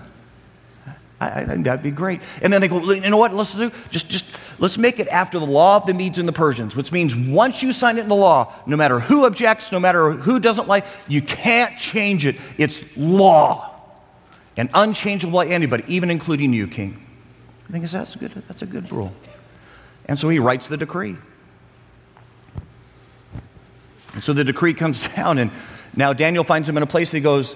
I, 1.20 1.42
I, 1.42 1.46
think 1.46 1.66
that'd 1.66 1.84
be 1.84 1.92
great. 1.92 2.22
And 2.42 2.54
then 2.54 2.62
they 2.62 2.68
go, 2.68 2.80
you 2.92 3.10
know 3.10 3.18
what? 3.18 3.34
Let's 3.34 3.54
do 3.54 3.72
just 3.90 4.10
just 4.10 4.26
let's 4.60 4.78
make 4.78 5.00
it 5.00 5.08
after 5.08 5.40
the 5.40 5.46
law 5.46 5.78
of 5.78 5.86
the 5.86 5.94
Medes 5.94 6.20
and 6.20 6.28
the 6.28 6.34
Persians, 6.34 6.76
which 6.76 6.92
means 6.92 7.16
once 7.16 7.64
you 7.64 7.74
sign 7.74 7.98
it 7.98 8.02
in 8.02 8.10
the 8.10 8.16
law, 8.16 8.54
no 8.66 8.78
matter 8.78 9.00
who 9.00 9.26
objects, 9.26 9.72
no 9.72 9.80
matter 9.80 10.12
who 10.12 10.40
doesn't 10.40 10.68
like, 10.68 10.86
you 11.08 11.22
can't 11.22 11.78
change 11.78 12.26
it. 12.26 12.36
It's 12.58 12.82
law 12.96 13.74
and 14.56 14.70
unchangeable 14.74 15.34
by 15.34 15.48
anybody, 15.48 15.84
even 15.88 16.12
including 16.12 16.54
you, 16.54 16.68
King. 16.68 17.04
I 17.68 17.72
think 17.72 17.86
that's 17.86 18.16
a 18.16 18.20
good 18.20 18.32
that's 18.48 18.62
a 18.62 18.68
good 18.68 18.92
rule. 18.92 19.14
And 20.06 20.18
so 20.18 20.30
he 20.30 20.40
writes 20.40 20.68
the 20.68 20.78
decree. 20.78 21.18
And 24.14 24.24
so 24.24 24.34
the 24.34 24.44
decree 24.44 24.74
comes 24.74 25.08
down, 25.16 25.38
and 25.38 25.52
now 25.96 26.14
Daniel 26.14 26.44
finds 26.44 26.70
him 26.70 26.78
in 26.78 26.84
a 26.84 26.88
place 26.88 27.12
that 27.12 27.18
he 27.18 27.22
goes, 27.22 27.56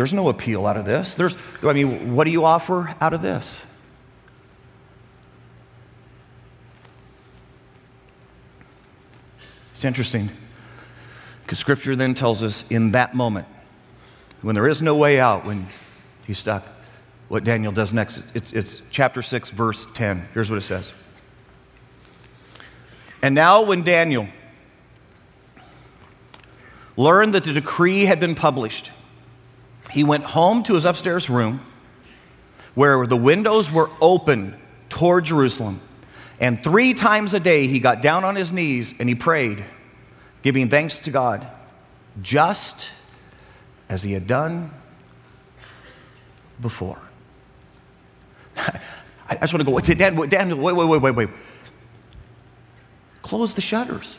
there's 0.00 0.14
no 0.14 0.30
appeal 0.30 0.66
out 0.66 0.78
of 0.78 0.86
this. 0.86 1.14
There's, 1.14 1.36
I 1.62 1.74
mean, 1.74 2.14
what 2.14 2.24
do 2.24 2.30
you 2.30 2.46
offer 2.46 2.94
out 3.02 3.12
of 3.12 3.20
this? 3.20 3.60
It's 9.74 9.84
interesting 9.84 10.30
because 11.42 11.58
Scripture 11.58 11.94
then 11.96 12.14
tells 12.14 12.42
us 12.42 12.64
in 12.70 12.92
that 12.92 13.14
moment, 13.14 13.46
when 14.40 14.54
there 14.54 14.66
is 14.68 14.80
no 14.80 14.96
way 14.96 15.20
out, 15.20 15.44
when 15.44 15.68
he's 16.26 16.38
stuck, 16.38 16.64
what 17.28 17.44
Daniel 17.44 17.70
does 17.70 17.92
next. 17.92 18.22
It's, 18.32 18.54
it's 18.54 18.80
chapter 18.90 19.20
6, 19.20 19.50
verse 19.50 19.86
10. 19.92 20.28
Here's 20.32 20.48
what 20.48 20.56
it 20.56 20.62
says. 20.62 20.94
And 23.20 23.34
now, 23.34 23.64
when 23.64 23.82
Daniel 23.82 24.28
learned 26.96 27.34
that 27.34 27.44
the 27.44 27.52
decree 27.52 28.06
had 28.06 28.18
been 28.18 28.34
published, 28.34 28.92
he 29.90 30.04
went 30.04 30.24
home 30.24 30.62
to 30.64 30.74
his 30.74 30.84
upstairs 30.84 31.28
room 31.28 31.60
where 32.74 33.06
the 33.06 33.16
windows 33.16 33.70
were 33.70 33.90
open 34.00 34.56
toward 34.88 35.24
Jerusalem. 35.24 35.80
And 36.38 36.62
three 36.62 36.94
times 36.94 37.34
a 37.34 37.40
day 37.40 37.66
he 37.66 37.80
got 37.80 38.00
down 38.00 38.24
on 38.24 38.36
his 38.36 38.52
knees 38.52 38.94
and 38.98 39.08
he 39.08 39.14
prayed, 39.14 39.64
giving 40.42 40.68
thanks 40.68 40.98
to 41.00 41.10
God, 41.10 41.46
just 42.22 42.90
as 43.88 44.02
he 44.02 44.12
had 44.12 44.26
done 44.26 44.70
before. 46.60 46.98
I 48.56 49.36
just 49.36 49.52
want 49.52 49.64
to 49.66 49.70
go, 49.70 49.94
Dan, 49.94 50.28
Dan, 50.28 50.60
wait, 50.60 50.74
wait, 50.74 50.88
wait, 50.88 51.02
wait, 51.02 51.14
wait. 51.14 51.28
Close 53.22 53.54
the 53.54 53.60
shutters. 53.60 54.16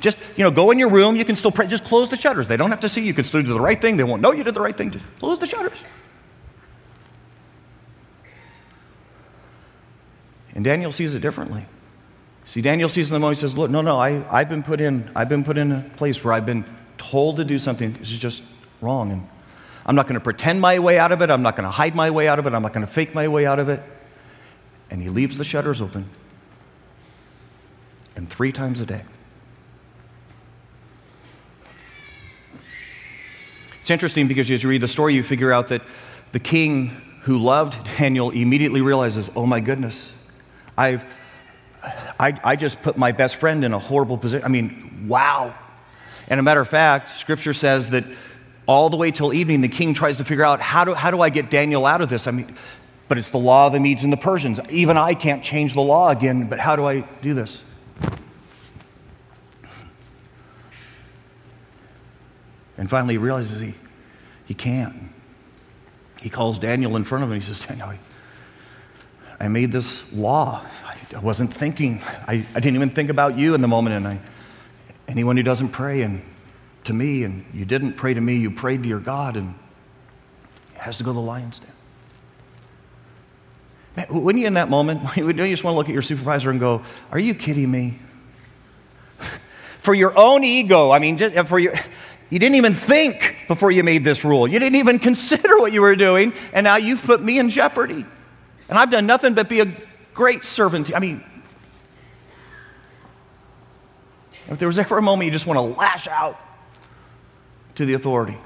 Just, 0.00 0.18
you 0.36 0.44
know, 0.44 0.50
go 0.50 0.70
in 0.70 0.78
your 0.78 0.90
room. 0.90 1.16
You 1.16 1.24
can 1.24 1.36
still 1.36 1.52
pray. 1.52 1.66
Just 1.66 1.84
close 1.84 2.08
the 2.08 2.16
shutters. 2.16 2.48
They 2.48 2.56
don't 2.56 2.70
have 2.70 2.80
to 2.80 2.88
see 2.88 3.02
you. 3.02 3.08
You 3.08 3.14
can 3.14 3.24
still 3.24 3.42
do 3.42 3.52
the 3.52 3.60
right 3.60 3.80
thing. 3.80 3.96
They 3.96 4.04
won't 4.04 4.22
know 4.22 4.32
you 4.32 4.42
did 4.42 4.54
the 4.54 4.60
right 4.60 4.76
thing. 4.76 4.90
Just 4.90 5.06
close 5.18 5.38
the 5.38 5.46
shutters. 5.46 5.84
And 10.54 10.64
Daniel 10.64 10.92
sees 10.92 11.14
it 11.14 11.20
differently. 11.20 11.66
See, 12.44 12.60
Daniel 12.60 12.88
sees 12.88 13.08
in 13.08 13.14
the 13.14 13.20
moment, 13.20 13.38
he 13.38 13.40
says, 13.40 13.56
Look, 13.56 13.70
no, 13.70 13.80
no, 13.80 13.96
I, 13.96 14.24
I've, 14.30 14.48
been 14.48 14.62
put 14.62 14.80
in, 14.80 15.10
I've 15.14 15.28
been 15.28 15.44
put 15.44 15.56
in 15.56 15.72
a 15.72 15.80
place 15.96 16.22
where 16.22 16.34
I've 16.34 16.46
been 16.46 16.64
told 16.98 17.36
to 17.36 17.44
do 17.44 17.58
something. 17.58 17.92
This 17.92 18.10
is 18.10 18.18
just 18.18 18.42
wrong. 18.80 19.12
And 19.12 19.28
I'm 19.86 19.94
not 19.94 20.06
going 20.06 20.18
to 20.18 20.24
pretend 20.24 20.60
my 20.60 20.78
way 20.78 20.98
out 20.98 21.12
of 21.12 21.22
it. 21.22 21.30
I'm 21.30 21.42
not 21.42 21.56
going 21.56 21.64
to 21.64 21.70
hide 21.70 21.94
my 21.94 22.10
way 22.10 22.28
out 22.28 22.38
of 22.38 22.46
it. 22.46 22.54
I'm 22.54 22.62
not 22.62 22.72
going 22.72 22.86
to 22.86 22.92
fake 22.92 23.14
my 23.14 23.28
way 23.28 23.46
out 23.46 23.58
of 23.58 23.68
it. 23.68 23.82
And 24.90 25.00
he 25.00 25.08
leaves 25.08 25.38
the 25.38 25.44
shutters 25.44 25.80
open. 25.80 26.08
And 28.16 28.28
three 28.28 28.52
times 28.52 28.80
a 28.80 28.86
day. 28.86 29.02
It's 33.82 33.90
interesting 33.90 34.28
because 34.28 34.48
as 34.48 34.62
you 34.62 34.68
read 34.68 34.80
the 34.80 34.86
story, 34.86 35.14
you 35.14 35.24
figure 35.24 35.52
out 35.52 35.66
that 35.68 35.82
the 36.30 36.38
king 36.38 36.86
who 37.22 37.38
loved 37.38 37.84
Daniel 37.98 38.30
immediately 38.30 38.80
realizes, 38.80 39.28
oh 39.34 39.44
my 39.44 39.58
goodness, 39.58 40.12
I've, 40.78 41.04
I, 42.18 42.38
I 42.44 42.54
just 42.54 42.80
put 42.80 42.96
my 42.96 43.10
best 43.10 43.36
friend 43.36 43.64
in 43.64 43.74
a 43.74 43.80
horrible 43.80 44.18
position. 44.18 44.44
I 44.44 44.48
mean, 44.48 45.06
wow. 45.08 45.52
And 46.28 46.38
a 46.38 46.44
matter 46.44 46.60
of 46.60 46.68
fact, 46.68 47.10
scripture 47.16 47.52
says 47.52 47.90
that 47.90 48.04
all 48.66 48.88
the 48.88 48.96
way 48.96 49.10
till 49.10 49.34
evening, 49.34 49.62
the 49.62 49.68
king 49.68 49.94
tries 49.94 50.16
to 50.18 50.24
figure 50.24 50.44
out 50.44 50.60
how 50.60 50.84
do, 50.84 50.94
how 50.94 51.10
do 51.10 51.20
I 51.20 51.28
get 51.28 51.50
Daniel 51.50 51.84
out 51.84 52.00
of 52.00 52.08
this? 52.08 52.28
I 52.28 52.30
mean, 52.30 52.54
but 53.08 53.18
it's 53.18 53.30
the 53.30 53.38
law 53.38 53.66
of 53.66 53.72
the 53.72 53.80
Medes 53.80 54.04
and 54.04 54.12
the 54.12 54.16
Persians. 54.16 54.60
Even 54.70 54.96
I 54.96 55.14
can't 55.14 55.42
change 55.42 55.74
the 55.74 55.82
law 55.82 56.10
again, 56.10 56.48
but 56.48 56.60
how 56.60 56.76
do 56.76 56.86
I 56.86 57.00
do 57.20 57.34
this? 57.34 57.64
And 62.82 62.90
finally, 62.90 63.14
he 63.14 63.18
realizes 63.18 63.60
he, 63.60 63.74
he 64.44 64.54
can't. 64.54 65.08
He 66.20 66.28
calls 66.28 66.58
Daniel 66.58 66.96
in 66.96 67.04
front 67.04 67.22
of 67.22 67.30
him. 67.30 67.40
He 67.40 67.46
says, 67.46 67.64
Daniel, 67.64 67.92
I 69.38 69.46
made 69.46 69.70
this 69.70 70.12
law. 70.12 70.60
I 71.14 71.20
wasn't 71.20 71.54
thinking. 71.54 72.02
I, 72.26 72.44
I 72.56 72.58
didn't 72.58 72.74
even 72.74 72.90
think 72.90 73.08
about 73.08 73.38
you 73.38 73.54
in 73.54 73.60
the 73.60 73.68
moment. 73.68 73.94
And 73.94 74.08
I, 74.08 74.20
anyone 75.06 75.36
who 75.36 75.44
doesn't 75.44 75.68
pray 75.68 76.02
and 76.02 76.22
to 76.82 76.92
me, 76.92 77.22
and 77.22 77.44
you 77.54 77.64
didn't 77.64 77.92
pray 77.92 78.14
to 78.14 78.20
me, 78.20 78.38
you 78.38 78.50
prayed 78.50 78.82
to 78.82 78.88
your 78.88 78.98
God, 78.98 79.36
and 79.36 79.54
has 80.74 80.98
to 80.98 81.04
go 81.04 81.10
to 81.10 81.14
the 81.14 81.20
lion's 81.20 81.60
den. 81.60 81.70
Man, 83.96 84.06
wouldn't 84.10 84.40
you 84.40 84.48
in 84.48 84.54
that 84.54 84.68
moment, 84.68 85.02
wouldn't 85.16 85.38
you 85.38 85.52
just 85.52 85.62
want 85.62 85.74
to 85.74 85.78
look 85.78 85.88
at 85.88 85.92
your 85.92 86.02
supervisor 86.02 86.50
and 86.50 86.58
go, 86.58 86.82
Are 87.12 87.20
you 87.20 87.36
kidding 87.36 87.70
me? 87.70 88.00
for 89.82 89.94
your 89.94 90.18
own 90.18 90.42
ego, 90.42 90.90
I 90.90 90.98
mean, 90.98 91.22
uh, 91.22 91.44
for 91.44 91.60
your, 91.60 91.74
you 92.32 92.38
didn't 92.38 92.56
even 92.56 92.74
think 92.74 93.44
before 93.46 93.70
you 93.70 93.84
made 93.84 94.04
this 94.04 94.24
rule. 94.24 94.48
You 94.48 94.58
didn't 94.58 94.76
even 94.76 94.98
consider 95.10 95.58
what 95.58 95.70
you 95.70 95.82
were 95.82 95.94
doing, 95.94 96.32
and 96.54 96.64
now 96.64 96.76
you've 96.76 97.04
put 97.04 97.22
me 97.22 97.38
in 97.38 97.50
jeopardy. 97.50 98.06
And 98.70 98.78
I've 98.78 98.90
done 98.90 99.04
nothing 99.04 99.34
but 99.34 99.50
be 99.50 99.60
a 99.60 99.70
great 100.14 100.42
servant. 100.42 100.96
I 100.96 100.98
mean, 100.98 101.22
if 104.48 104.56
there 104.56 104.66
was 104.66 104.78
ever 104.78 104.96
a 104.96 105.02
moment 105.02 105.26
you 105.26 105.30
just 105.30 105.46
want 105.46 105.58
to 105.58 105.78
lash 105.78 106.08
out 106.08 106.40
to 107.74 107.84
the 107.84 107.92
authority, 107.92 108.38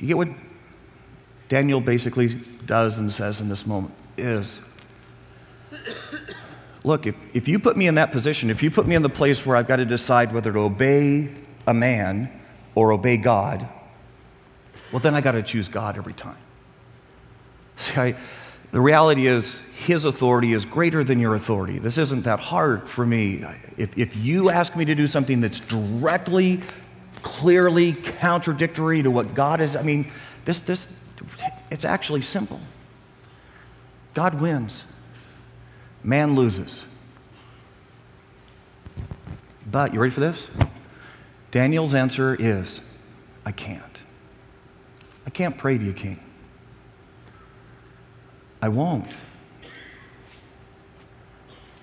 you 0.00 0.08
get 0.08 0.16
what 0.16 0.30
Daniel 1.48 1.80
basically 1.80 2.34
does 2.66 2.98
and 2.98 3.12
says 3.12 3.40
in 3.40 3.48
this 3.48 3.64
moment 3.64 3.94
is 4.18 4.60
look, 6.84 7.06
if, 7.06 7.16
if 7.34 7.48
you 7.48 7.58
put 7.58 7.76
me 7.76 7.88
in 7.88 7.96
that 7.96 8.12
position, 8.12 8.50
if 8.50 8.62
you 8.62 8.70
put 8.70 8.86
me 8.86 8.94
in 8.94 9.02
the 9.02 9.08
place 9.08 9.44
where 9.44 9.56
I've 9.56 9.66
got 9.66 9.76
to 9.76 9.84
decide 9.84 10.32
whether 10.32 10.52
to 10.52 10.60
obey 10.60 11.30
a 11.66 11.74
man 11.74 12.30
or 12.74 12.92
obey 12.92 13.16
God, 13.16 13.68
well, 14.92 15.00
then 15.00 15.14
I 15.14 15.20
got 15.20 15.32
to 15.32 15.42
choose 15.42 15.66
God 15.66 15.96
every 15.96 16.12
time. 16.12 16.36
See, 17.76 18.00
I, 18.00 18.14
the 18.70 18.80
reality 18.80 19.26
is, 19.26 19.60
His 19.74 20.04
authority 20.04 20.52
is 20.52 20.64
greater 20.64 21.02
than 21.02 21.18
your 21.18 21.34
authority. 21.34 21.78
This 21.78 21.98
isn't 21.98 22.22
that 22.24 22.38
hard 22.38 22.88
for 22.88 23.04
me. 23.04 23.44
If, 23.76 23.96
if 23.98 24.16
you 24.16 24.50
ask 24.50 24.76
me 24.76 24.84
to 24.84 24.94
do 24.94 25.06
something 25.06 25.40
that's 25.40 25.60
directly, 25.60 26.60
clearly 27.22 27.92
contradictory 27.92 29.02
to 29.02 29.10
what 29.10 29.34
God 29.34 29.60
is, 29.60 29.74
I 29.74 29.82
mean, 29.82 30.10
this, 30.44 30.60
this, 30.60 30.88
it's 31.70 31.84
actually 31.84 32.22
simple. 32.22 32.60
God 34.12 34.40
wins, 34.40 34.84
man 36.04 36.36
loses. 36.36 36.84
But, 39.68 39.92
you 39.92 39.98
ready 39.98 40.12
for 40.12 40.20
this? 40.20 40.50
Daniel's 41.50 41.94
answer 41.94 42.36
is, 42.38 42.80
I 43.44 43.50
can't. 43.50 44.04
I 45.26 45.30
can't 45.30 45.56
pray 45.56 45.78
to 45.78 45.84
you, 45.84 45.92
King. 45.92 46.20
I 48.62 48.68
won't. 48.68 49.10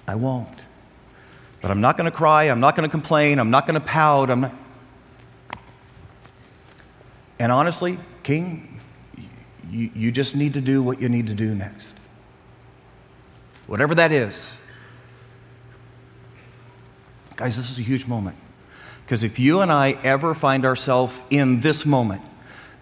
I 0.07 0.15
won't. 0.15 0.65
But 1.61 1.71
I'm 1.71 1.81
not 1.81 1.97
going 1.97 2.09
to 2.09 2.15
cry. 2.15 2.45
I'm 2.45 2.59
not 2.59 2.75
going 2.75 2.87
to 2.87 2.91
complain. 2.91 3.39
I'm 3.39 3.49
not 3.49 3.67
going 3.67 3.79
to 3.79 3.85
pout. 3.85 4.29
I'm 4.29 4.41
not. 4.41 4.53
And 7.39 7.51
honestly, 7.51 7.97
King, 8.23 8.79
you, 9.69 9.89
you 9.95 10.11
just 10.11 10.35
need 10.35 10.53
to 10.53 10.61
do 10.61 10.83
what 10.83 11.01
you 11.01 11.09
need 11.09 11.27
to 11.27 11.33
do 11.33 11.55
next. 11.55 11.87
Whatever 13.71 13.95
that 13.95 14.11
is. 14.11 14.51
Guys, 17.37 17.55
this 17.55 17.71
is 17.71 17.79
a 17.79 17.81
huge 17.81 18.05
moment. 18.05 18.35
Because 19.05 19.23
if 19.23 19.39
you 19.39 19.61
and 19.61 19.71
I 19.71 19.91
ever 20.03 20.33
find 20.33 20.65
ourselves 20.65 21.17
in 21.29 21.61
this 21.61 21.85
moment, 21.85 22.21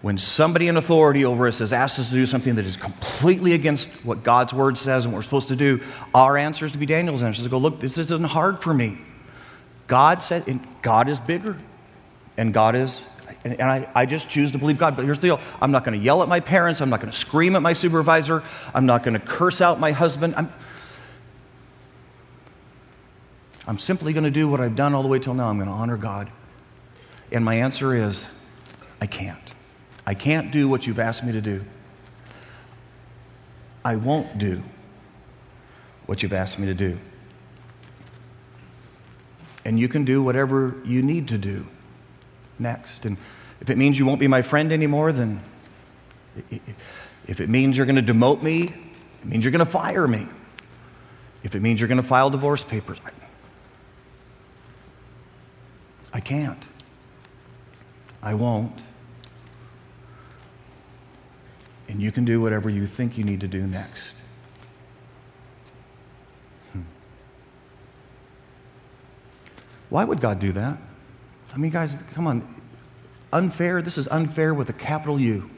when 0.02 0.18
somebody 0.18 0.66
in 0.66 0.76
authority 0.76 1.24
over 1.24 1.46
us 1.46 1.60
has 1.60 1.72
asked 1.72 2.00
us 2.00 2.08
to 2.08 2.16
do 2.16 2.26
something 2.26 2.56
that 2.56 2.64
is 2.64 2.76
completely 2.76 3.52
against 3.52 3.88
what 4.04 4.24
God's 4.24 4.52
word 4.52 4.76
says 4.76 5.04
and 5.04 5.14
what 5.14 5.18
we're 5.18 5.22
supposed 5.22 5.46
to 5.46 5.54
do, 5.54 5.80
our 6.12 6.36
answer 6.36 6.64
is 6.64 6.72
to 6.72 6.78
be 6.78 6.86
Daniel's 6.86 7.22
answer 7.22 7.38
is 7.38 7.46
to 7.46 7.50
go, 7.50 7.58
look, 7.58 7.78
this 7.78 7.96
isn't 7.96 8.24
hard 8.24 8.60
for 8.60 8.74
me. 8.74 8.98
God 9.86 10.24
said, 10.24 10.48
and 10.48 10.66
God 10.82 11.08
is 11.08 11.20
bigger, 11.20 11.56
and 12.36 12.52
God 12.52 12.74
is, 12.74 13.04
and, 13.44 13.52
and 13.60 13.70
I, 13.70 13.88
I 13.94 14.06
just 14.06 14.28
choose 14.28 14.50
to 14.50 14.58
believe 14.58 14.76
God. 14.76 14.96
But 14.96 15.04
here's 15.04 15.20
the 15.20 15.28
deal 15.28 15.40
I'm 15.62 15.70
not 15.70 15.84
going 15.84 15.96
to 15.96 16.04
yell 16.04 16.20
at 16.24 16.28
my 16.28 16.40
parents, 16.40 16.80
I'm 16.80 16.90
not 16.90 16.98
going 16.98 17.12
to 17.12 17.16
scream 17.16 17.54
at 17.54 17.62
my 17.62 17.74
supervisor, 17.74 18.42
I'm 18.74 18.86
not 18.86 19.04
going 19.04 19.14
to 19.14 19.24
curse 19.24 19.60
out 19.60 19.78
my 19.78 19.92
husband. 19.92 20.34
I'm, 20.36 20.52
I'm 23.70 23.78
simply 23.78 24.12
going 24.12 24.24
to 24.24 24.32
do 24.32 24.48
what 24.48 24.60
I've 24.60 24.74
done 24.74 24.94
all 24.94 25.02
the 25.04 25.08
way 25.08 25.20
till 25.20 25.32
now. 25.32 25.48
I'm 25.48 25.56
going 25.56 25.68
to 25.68 25.72
honor 25.72 25.96
God. 25.96 26.28
And 27.30 27.44
my 27.44 27.54
answer 27.54 27.94
is, 27.94 28.26
I 29.00 29.06
can't. 29.06 29.38
I 30.04 30.14
can't 30.14 30.50
do 30.50 30.68
what 30.68 30.88
you've 30.88 30.98
asked 30.98 31.22
me 31.22 31.30
to 31.30 31.40
do. 31.40 31.64
I 33.84 33.94
won't 33.94 34.38
do 34.38 34.64
what 36.06 36.20
you've 36.24 36.32
asked 36.32 36.58
me 36.58 36.66
to 36.66 36.74
do. 36.74 36.98
And 39.64 39.78
you 39.78 39.86
can 39.86 40.04
do 40.04 40.20
whatever 40.20 40.74
you 40.84 41.00
need 41.00 41.28
to 41.28 41.38
do 41.38 41.64
next. 42.58 43.06
And 43.06 43.18
if 43.60 43.70
it 43.70 43.78
means 43.78 44.00
you 44.00 44.04
won't 44.04 44.18
be 44.18 44.26
my 44.26 44.42
friend 44.42 44.72
anymore, 44.72 45.12
then 45.12 45.40
if 47.28 47.40
it 47.40 47.48
means 47.48 47.76
you're 47.76 47.86
going 47.86 48.04
to 48.04 48.12
demote 48.12 48.42
me, 48.42 48.64
it 48.64 49.24
means 49.24 49.44
you're 49.44 49.52
going 49.52 49.64
to 49.64 49.70
fire 49.70 50.08
me. 50.08 50.26
If 51.44 51.54
it 51.54 51.62
means 51.62 51.80
you're 51.80 51.86
going 51.86 52.02
to 52.02 52.02
file 52.02 52.30
divorce 52.30 52.64
papers, 52.64 53.00
I, 56.12 56.20
can't. 56.20 56.66
I 58.22 58.34
won't. 58.34 58.80
and 61.90 62.00
you 62.00 62.12
can 62.12 62.24
do 62.24 62.40
whatever 62.40 62.70
you 62.70 62.86
think 62.86 63.18
you 63.18 63.24
need 63.24 63.40
to 63.40 63.48
do 63.48 63.66
next. 63.66 64.14
Hmm. 66.72 66.82
Why 69.88 70.04
would 70.04 70.20
God 70.20 70.38
do 70.38 70.52
that? 70.52 70.78
I 71.52 71.56
mean, 71.58 71.72
guys, 71.72 71.98
come 72.14 72.28
on. 72.28 72.62
Unfair, 73.32 73.82
this 73.82 73.98
is 73.98 74.06
unfair 74.06 74.54
with 74.54 74.68
a 74.68 74.72
capital 74.72 75.20
U. 75.20 75.50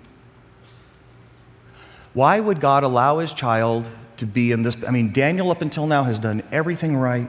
Why 2.15 2.41
would 2.41 2.61
God 2.61 2.83
allow 2.83 3.19
his 3.19 3.35
child 3.35 3.87
to 4.17 4.25
be 4.25 4.53
in 4.53 4.63
this? 4.63 4.77
I 4.89 4.91
mean, 4.91 5.13
Daniel 5.13 5.51
up 5.51 5.61
until 5.61 5.87
now 5.87 6.05
has 6.05 6.19
done 6.19 6.43
everything 6.51 6.97
right. 6.97 7.29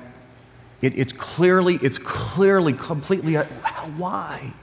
It, 0.84 0.98
it's 0.98 1.14
clearly, 1.14 1.80
it's 1.82 1.98
clearly 1.98 2.74
completely, 2.74 3.38
uh, 3.38 3.46
why? 3.96 4.54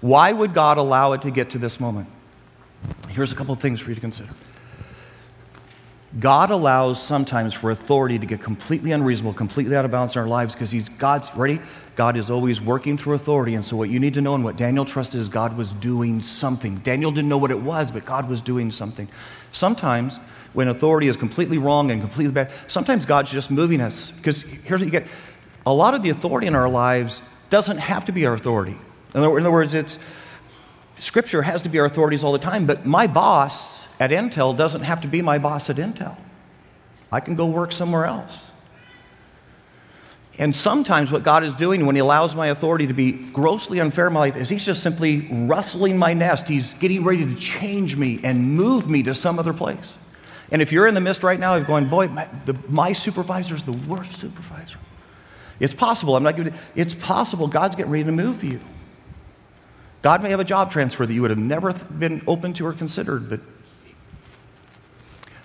Why 0.00 0.32
would 0.32 0.52
God 0.52 0.76
allow 0.76 1.12
it 1.12 1.22
to 1.22 1.30
get 1.30 1.50
to 1.50 1.58
this 1.58 1.78
moment? 1.78 2.08
Here's 3.10 3.30
a 3.30 3.36
couple 3.36 3.54
of 3.54 3.60
things 3.60 3.78
for 3.78 3.90
you 3.90 3.94
to 3.94 4.00
consider. 4.00 4.30
God 6.18 6.50
allows 6.50 7.00
sometimes 7.00 7.54
for 7.54 7.70
authority 7.70 8.18
to 8.18 8.26
get 8.26 8.42
completely 8.42 8.90
unreasonable, 8.90 9.34
completely 9.34 9.76
out 9.76 9.84
of 9.84 9.92
balance 9.92 10.16
in 10.16 10.20
our 10.20 10.26
lives 10.26 10.54
because 10.54 10.72
He's 10.72 10.88
God's 10.88 11.32
ready. 11.36 11.60
God 11.94 12.16
is 12.16 12.28
always 12.28 12.60
working 12.60 12.96
through 12.96 13.14
authority. 13.14 13.54
And 13.54 13.64
so, 13.64 13.76
what 13.76 13.88
you 13.88 14.00
need 14.00 14.14
to 14.14 14.20
know 14.20 14.34
and 14.34 14.42
what 14.42 14.56
Daniel 14.56 14.84
trusted 14.84 15.20
is 15.20 15.28
God 15.28 15.56
was 15.56 15.72
doing 15.72 16.22
something. 16.22 16.78
Daniel 16.78 17.12
didn't 17.12 17.28
know 17.28 17.38
what 17.38 17.50
it 17.50 17.60
was, 17.60 17.92
but 17.92 18.04
God 18.04 18.28
was 18.28 18.40
doing 18.40 18.70
something. 18.70 19.08
Sometimes, 19.52 20.18
when 20.54 20.68
authority 20.68 21.06
is 21.06 21.16
completely 21.16 21.58
wrong 21.58 21.90
and 21.90 22.00
completely 22.00 22.32
bad, 22.32 22.50
sometimes 22.66 23.04
God's 23.04 23.30
just 23.30 23.50
moving 23.50 23.80
us. 23.80 24.10
Because 24.10 24.42
here's 24.42 24.80
what 24.80 24.86
you 24.86 24.90
get 24.90 25.06
a 25.66 25.72
lot 25.72 25.94
of 25.94 26.02
the 26.02 26.10
authority 26.10 26.46
in 26.46 26.54
our 26.54 26.68
lives 26.68 27.20
doesn't 27.50 27.78
have 27.78 28.04
to 28.06 28.12
be 28.12 28.24
our 28.24 28.34
authority. 28.34 28.78
In 29.14 29.22
other 29.22 29.50
words, 29.50 29.74
it's 29.74 29.98
Scripture 30.98 31.42
has 31.42 31.62
to 31.62 31.68
be 31.68 31.78
our 31.78 31.84
authorities 31.84 32.24
all 32.24 32.32
the 32.32 32.38
time, 32.38 32.64
but 32.64 32.86
my 32.86 33.06
boss 33.06 33.84
at 34.00 34.10
Intel 34.10 34.56
doesn't 34.56 34.82
have 34.82 35.02
to 35.02 35.08
be 35.08 35.20
my 35.20 35.38
boss 35.38 35.68
at 35.68 35.76
Intel. 35.76 36.16
I 37.12 37.20
can 37.20 37.34
go 37.34 37.46
work 37.46 37.72
somewhere 37.72 38.06
else. 38.06 38.46
And 40.38 40.54
sometimes 40.54 41.10
what 41.10 41.22
God 41.22 41.44
is 41.44 41.54
doing 41.54 41.86
when 41.86 41.96
He 41.96 42.00
allows 42.00 42.34
my 42.34 42.48
authority 42.48 42.86
to 42.86 42.94
be 42.94 43.12
grossly 43.12 43.80
unfair 43.80 44.06
in 44.06 44.12
my 44.12 44.20
life 44.20 44.36
is 44.36 44.48
He's 44.48 44.64
just 44.64 44.82
simply 44.82 45.28
rustling 45.30 45.98
my 45.98 46.12
nest. 46.12 46.48
He's 46.48 46.74
getting 46.74 47.04
ready 47.04 47.24
to 47.26 47.34
change 47.34 47.96
me 47.96 48.20
and 48.22 48.54
move 48.54 48.88
me 48.88 49.02
to 49.04 49.14
some 49.14 49.38
other 49.38 49.54
place. 49.54 49.98
And 50.52 50.62
if 50.62 50.72
you're 50.72 50.86
in 50.86 50.94
the 50.94 51.00
midst 51.00 51.22
right 51.22 51.40
now 51.40 51.56
of 51.56 51.66
going, 51.66 51.88
boy, 51.88 52.08
my, 52.08 52.28
the, 52.44 52.54
my 52.68 52.92
supervisor 52.92 53.54
is 53.54 53.64
the 53.64 53.72
worst 53.72 54.20
supervisor. 54.20 54.78
It's 55.58 55.74
possible. 55.74 56.16
I'm 56.16 56.22
not 56.22 56.36
giving. 56.36 56.54
It's 56.74 56.94
possible 56.94 57.48
God's 57.48 57.76
getting 57.76 57.90
ready 57.90 58.04
to 58.04 58.12
move 58.12 58.44
you. 58.44 58.60
God 60.02 60.22
may 60.22 60.30
have 60.30 60.40
a 60.40 60.44
job 60.44 60.70
transfer 60.70 61.06
that 61.06 61.12
you 61.12 61.22
would 61.22 61.30
have 61.30 61.38
never 61.38 61.72
been 61.72 62.22
open 62.26 62.52
to 62.54 62.66
or 62.66 62.72
considered, 62.72 63.28
but 63.28 63.40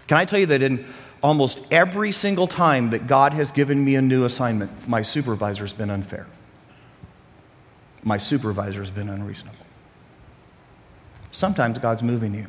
can 0.07 0.17
I 0.17 0.25
tell 0.25 0.39
you 0.39 0.45
that 0.47 0.61
in 0.61 0.85
almost 1.23 1.61
every 1.71 2.11
single 2.11 2.47
time 2.47 2.89
that 2.89 3.07
God 3.07 3.33
has 3.33 3.51
given 3.51 3.83
me 3.83 3.95
a 3.95 4.01
new 4.01 4.25
assignment, 4.25 4.87
my 4.87 5.01
supervisor 5.01 5.63
has 5.63 5.73
been 5.73 5.89
unfair. 5.89 6.27
My 8.03 8.17
supervisor 8.17 8.81
has 8.81 8.91
been 8.91 9.09
unreasonable. 9.09 9.65
Sometimes 11.31 11.79
God's 11.79 12.03
moving 12.03 12.33
you. 12.33 12.47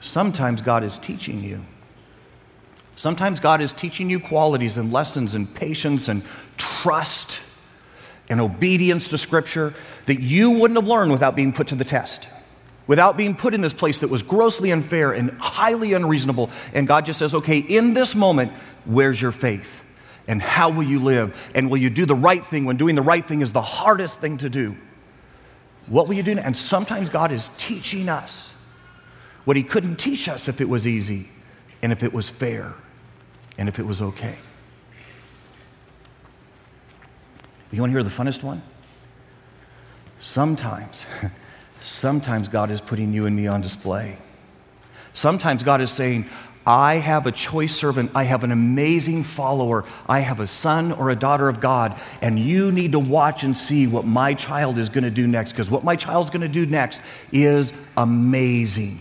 Sometimes 0.00 0.60
God 0.60 0.84
is 0.84 0.98
teaching 0.98 1.42
you. 1.42 1.64
Sometimes 3.00 3.40
God 3.40 3.62
is 3.62 3.72
teaching 3.72 4.10
you 4.10 4.20
qualities 4.20 4.76
and 4.76 4.92
lessons 4.92 5.34
and 5.34 5.54
patience 5.54 6.06
and 6.06 6.22
trust 6.58 7.40
and 8.28 8.42
obedience 8.42 9.08
to 9.08 9.16
Scripture 9.16 9.72
that 10.04 10.20
you 10.20 10.50
wouldn't 10.50 10.78
have 10.78 10.86
learned 10.86 11.10
without 11.10 11.34
being 11.34 11.50
put 11.50 11.68
to 11.68 11.74
the 11.74 11.84
test 11.86 12.28
without 12.86 13.16
being 13.16 13.34
put 13.34 13.54
in 13.54 13.62
this 13.62 13.72
place 13.72 14.00
that 14.00 14.10
was 14.10 14.22
grossly 14.22 14.70
unfair 14.70 15.12
and 15.12 15.30
highly 15.38 15.94
unreasonable. 15.94 16.50
And 16.74 16.86
God 16.86 17.06
just 17.06 17.18
says, 17.20 17.34
okay, 17.34 17.60
in 17.60 17.94
this 17.94 18.14
moment, 18.14 18.52
where's 18.84 19.22
your 19.22 19.32
faith? 19.32 19.82
And 20.28 20.42
how 20.42 20.68
will 20.68 20.82
you 20.82 21.00
live? 21.00 21.50
And 21.54 21.70
will 21.70 21.78
you 21.78 21.88
do 21.88 22.04
the 22.04 22.14
right 22.14 22.44
thing 22.44 22.66
when 22.66 22.76
doing 22.76 22.96
the 22.96 23.02
right 23.02 23.26
thing 23.26 23.40
is 23.40 23.52
the 23.52 23.62
hardest 23.62 24.20
thing 24.20 24.36
to 24.38 24.50
do? 24.50 24.76
What 25.86 26.06
will 26.06 26.16
you 26.16 26.22
do? 26.22 26.36
And 26.36 26.54
sometimes 26.54 27.08
God 27.08 27.32
is 27.32 27.50
teaching 27.56 28.10
us 28.10 28.52
what 29.46 29.56
He 29.56 29.62
couldn't 29.62 29.96
teach 29.96 30.28
us 30.28 30.48
if 30.48 30.60
it 30.60 30.68
was 30.68 30.86
easy 30.86 31.30
and 31.82 31.92
if 31.92 32.02
it 32.02 32.12
was 32.12 32.28
fair 32.28 32.74
and 33.60 33.68
if 33.68 33.78
it 33.78 33.86
was 33.86 34.02
okay. 34.02 34.36
You 37.70 37.80
want 37.80 37.90
to 37.90 37.92
hear 37.92 38.02
the 38.02 38.10
funnest 38.10 38.42
one? 38.42 38.62
Sometimes 40.18 41.06
Sometimes 41.82 42.48
God 42.48 42.70
is 42.70 42.80
putting 42.80 43.12
you 43.12 43.26
and 43.26 43.34
me 43.34 43.46
on 43.46 43.60
display. 43.60 44.18
Sometimes 45.12 45.62
God 45.62 45.80
is 45.80 45.90
saying, 45.90 46.28
I 46.66 46.96
have 46.96 47.26
a 47.26 47.32
choice 47.32 47.74
servant. 47.74 48.10
I 48.14 48.24
have 48.24 48.44
an 48.44 48.52
amazing 48.52 49.24
follower. 49.24 49.84
I 50.06 50.20
have 50.20 50.40
a 50.40 50.46
son 50.46 50.92
or 50.92 51.10
a 51.10 51.16
daughter 51.16 51.48
of 51.48 51.58
God, 51.58 51.98
and 52.20 52.38
you 52.38 52.70
need 52.70 52.92
to 52.92 52.98
watch 52.98 53.44
and 53.44 53.56
see 53.56 53.86
what 53.86 54.04
my 54.04 54.34
child 54.34 54.78
is 54.78 54.90
going 54.90 55.04
to 55.04 55.10
do 55.10 55.26
next, 55.26 55.52
because 55.52 55.70
what 55.70 55.84
my 55.84 55.96
child's 55.96 56.30
going 56.30 56.42
to 56.42 56.48
do 56.48 56.66
next 56.66 57.00
is 57.32 57.72
amazing. 57.96 59.00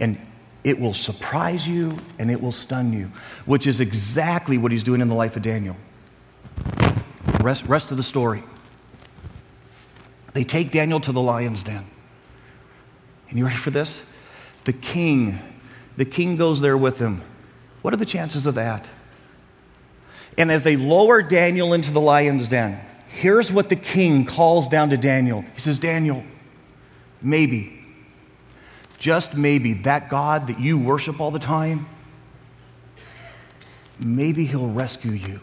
And 0.00 0.18
it 0.64 0.78
will 0.78 0.92
surprise 0.92 1.68
you 1.68 1.96
and 2.18 2.30
it 2.30 2.42
will 2.42 2.52
stun 2.52 2.92
you, 2.92 3.10
which 3.46 3.66
is 3.66 3.80
exactly 3.80 4.58
what 4.58 4.72
he's 4.72 4.82
doing 4.82 5.00
in 5.00 5.08
the 5.08 5.14
life 5.14 5.36
of 5.36 5.42
Daniel. 5.42 5.76
Rest, 7.40 7.64
rest 7.66 7.90
of 7.90 7.96
the 7.96 8.02
story. 8.02 8.42
They 10.34 10.44
take 10.44 10.70
Daniel 10.70 11.00
to 11.00 11.12
the 11.12 11.20
lion's 11.20 11.62
den. 11.62 11.86
And 13.28 13.38
you 13.38 13.44
ready 13.44 13.56
for 13.56 13.70
this? 13.70 14.00
The 14.64 14.72
king, 14.72 15.38
the 15.96 16.04
king 16.04 16.36
goes 16.36 16.60
there 16.60 16.76
with 16.76 16.98
him. 16.98 17.22
What 17.82 17.94
are 17.94 17.98
the 17.98 18.06
chances 18.06 18.46
of 18.46 18.54
that? 18.56 18.88
And 20.36 20.50
as 20.50 20.64
they 20.64 20.76
lower 20.76 21.22
Daniel 21.22 21.72
into 21.72 21.90
the 21.90 22.00
lion's 22.00 22.48
den, 22.48 22.80
here's 23.08 23.52
what 23.52 23.68
the 23.68 23.76
king 23.76 24.24
calls 24.24 24.68
down 24.68 24.90
to 24.90 24.96
Daniel. 24.96 25.42
He 25.54 25.60
says, 25.60 25.78
Daniel, 25.78 26.22
maybe, 27.20 27.77
just 28.98 29.34
maybe, 29.34 29.74
that 29.74 30.08
God 30.08 30.48
that 30.48 30.60
you 30.60 30.78
worship 30.78 31.20
all 31.20 31.30
the 31.30 31.38
time, 31.38 31.86
maybe 33.98 34.44
he'll 34.44 34.68
rescue 34.68 35.12
you. 35.12 35.40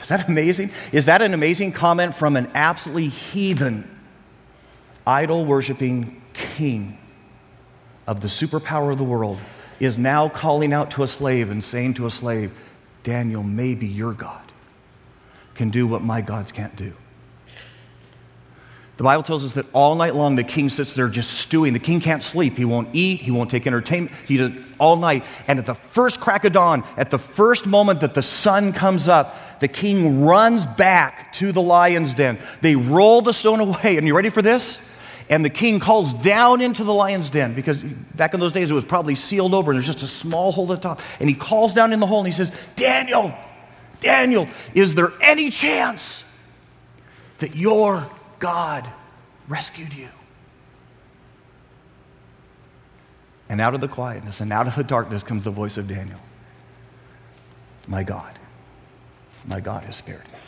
Is 0.00 0.08
that 0.08 0.28
amazing? 0.28 0.70
Is 0.92 1.06
that 1.06 1.22
an 1.22 1.32
amazing 1.32 1.72
comment 1.72 2.14
from 2.14 2.36
an 2.36 2.50
absolutely 2.54 3.08
heathen, 3.08 3.88
idol 5.06 5.44
worshiping 5.46 6.20
king 6.34 6.98
of 8.06 8.20
the 8.20 8.28
superpower 8.28 8.90
of 8.90 8.98
the 8.98 9.04
world? 9.04 9.38
Is 9.80 9.98
now 9.98 10.28
calling 10.28 10.72
out 10.72 10.90
to 10.92 11.02
a 11.02 11.08
slave 11.08 11.50
and 11.50 11.62
saying 11.62 11.94
to 11.94 12.06
a 12.06 12.10
slave, 12.10 12.52
Daniel, 13.02 13.42
maybe 13.42 13.86
your 13.86 14.12
God 14.12 14.40
can 15.54 15.70
do 15.70 15.86
what 15.86 16.02
my 16.02 16.20
gods 16.20 16.52
can't 16.52 16.76
do. 16.76 16.94
The 18.96 19.02
Bible 19.02 19.24
tells 19.24 19.44
us 19.44 19.54
that 19.54 19.66
all 19.72 19.96
night 19.96 20.14
long 20.14 20.36
the 20.36 20.44
king 20.44 20.68
sits 20.68 20.94
there 20.94 21.08
just 21.08 21.32
stewing. 21.32 21.72
The 21.72 21.80
king 21.80 22.00
can't 22.00 22.22
sleep. 22.22 22.56
He 22.56 22.64
won't 22.64 22.88
eat. 22.92 23.20
He 23.20 23.32
won't 23.32 23.50
take 23.50 23.66
entertainment. 23.66 24.14
He 24.26 24.36
does 24.36 24.52
all 24.78 24.96
night. 24.96 25.24
And 25.48 25.58
at 25.58 25.66
the 25.66 25.74
first 25.74 26.20
crack 26.20 26.44
of 26.44 26.52
dawn, 26.52 26.84
at 26.96 27.10
the 27.10 27.18
first 27.18 27.66
moment 27.66 28.00
that 28.00 28.14
the 28.14 28.22
sun 28.22 28.72
comes 28.72 29.08
up, 29.08 29.36
the 29.58 29.66
king 29.66 30.24
runs 30.24 30.64
back 30.64 31.32
to 31.34 31.50
the 31.50 31.62
lion's 31.62 32.14
den. 32.14 32.38
They 32.60 32.76
roll 32.76 33.20
the 33.20 33.32
stone 33.32 33.60
away. 33.60 33.96
And 33.96 34.06
you 34.06 34.14
ready 34.14 34.30
for 34.30 34.42
this? 34.42 34.80
And 35.28 35.44
the 35.44 35.50
king 35.50 35.80
calls 35.80 36.12
down 36.12 36.60
into 36.60 36.84
the 36.84 36.92
lion's 36.92 37.30
den 37.30 37.54
because 37.54 37.82
back 37.82 38.34
in 38.34 38.40
those 38.40 38.52
days 38.52 38.70
it 38.70 38.74
was 38.74 38.84
probably 38.84 39.14
sealed 39.14 39.54
over 39.54 39.70
and 39.72 39.78
there's 39.78 39.86
just 39.86 40.04
a 40.04 40.06
small 40.06 40.52
hole 40.52 40.70
at 40.72 40.82
the 40.82 40.88
top. 40.88 41.00
And 41.18 41.28
he 41.28 41.34
calls 41.34 41.72
down 41.74 41.92
in 41.92 41.98
the 41.98 42.06
hole 42.06 42.18
and 42.18 42.26
he 42.26 42.32
says, 42.32 42.52
Daniel, 42.76 43.34
Daniel, 44.00 44.46
is 44.74 44.94
there 44.94 45.12
any 45.22 45.50
chance 45.50 46.24
that 47.38 47.56
your 47.56 48.06
God 48.44 48.86
rescued 49.48 49.94
you. 49.94 50.10
And 53.48 53.58
out 53.58 53.72
of 53.72 53.80
the 53.80 53.88
quietness 53.88 54.42
and 54.42 54.52
out 54.52 54.66
of 54.66 54.76
the 54.76 54.84
darkness 54.84 55.22
comes 55.22 55.44
the 55.44 55.50
voice 55.50 55.78
of 55.78 55.88
Daniel 55.88 56.20
My 57.88 58.04
God, 58.04 58.38
my 59.46 59.60
God 59.60 59.84
has 59.84 59.96
spared 59.96 60.24
me. 60.24 60.38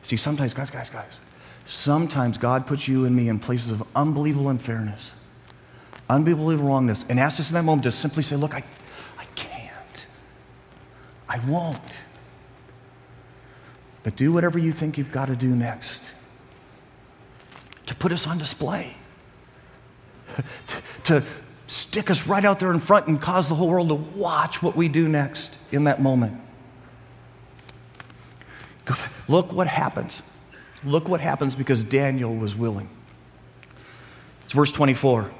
See, 0.00 0.16
sometimes, 0.16 0.54
guys, 0.54 0.70
guys, 0.70 0.88
guys, 0.88 1.18
sometimes 1.66 2.38
God 2.38 2.66
puts 2.66 2.88
you 2.88 3.04
and 3.04 3.14
me 3.14 3.28
in 3.28 3.38
places 3.38 3.70
of 3.70 3.86
unbelievable 3.94 4.48
unfairness, 4.48 5.12
unbelievable 6.08 6.56
wrongness, 6.56 7.04
and 7.10 7.20
asks 7.20 7.40
us 7.40 7.50
in 7.50 7.54
that 7.56 7.64
moment 7.64 7.82
to 7.82 7.90
simply 7.90 8.22
say, 8.22 8.36
Look, 8.36 8.54
I, 8.54 8.64
I 9.18 9.26
can't. 9.34 10.06
I 11.28 11.38
won't. 11.40 11.80
But 14.02 14.16
do 14.16 14.32
whatever 14.32 14.58
you 14.58 14.72
think 14.72 14.96
you've 14.96 15.12
got 15.12 15.26
to 15.26 15.36
do 15.36 15.48
next 15.48 16.13
to 17.86 17.94
put 17.94 18.12
us 18.12 18.26
on 18.26 18.38
display, 18.38 18.96
to 21.04 21.22
stick 21.66 22.10
us 22.10 22.26
right 22.26 22.44
out 22.44 22.60
there 22.60 22.72
in 22.72 22.80
front 22.80 23.06
and 23.06 23.20
cause 23.20 23.48
the 23.48 23.54
whole 23.54 23.68
world 23.68 23.88
to 23.88 23.94
watch 23.94 24.62
what 24.62 24.76
we 24.76 24.88
do 24.88 25.08
next 25.08 25.56
in 25.72 25.84
that 25.84 26.00
moment. 26.00 26.40
Look 29.28 29.52
what 29.52 29.66
happens. 29.66 30.22
Look 30.84 31.08
what 31.08 31.20
happens 31.20 31.54
because 31.56 31.82
Daniel 31.82 32.34
was 32.34 32.54
willing. 32.54 32.88
It's 34.44 34.52
verse 34.52 34.70
24. 34.72 35.30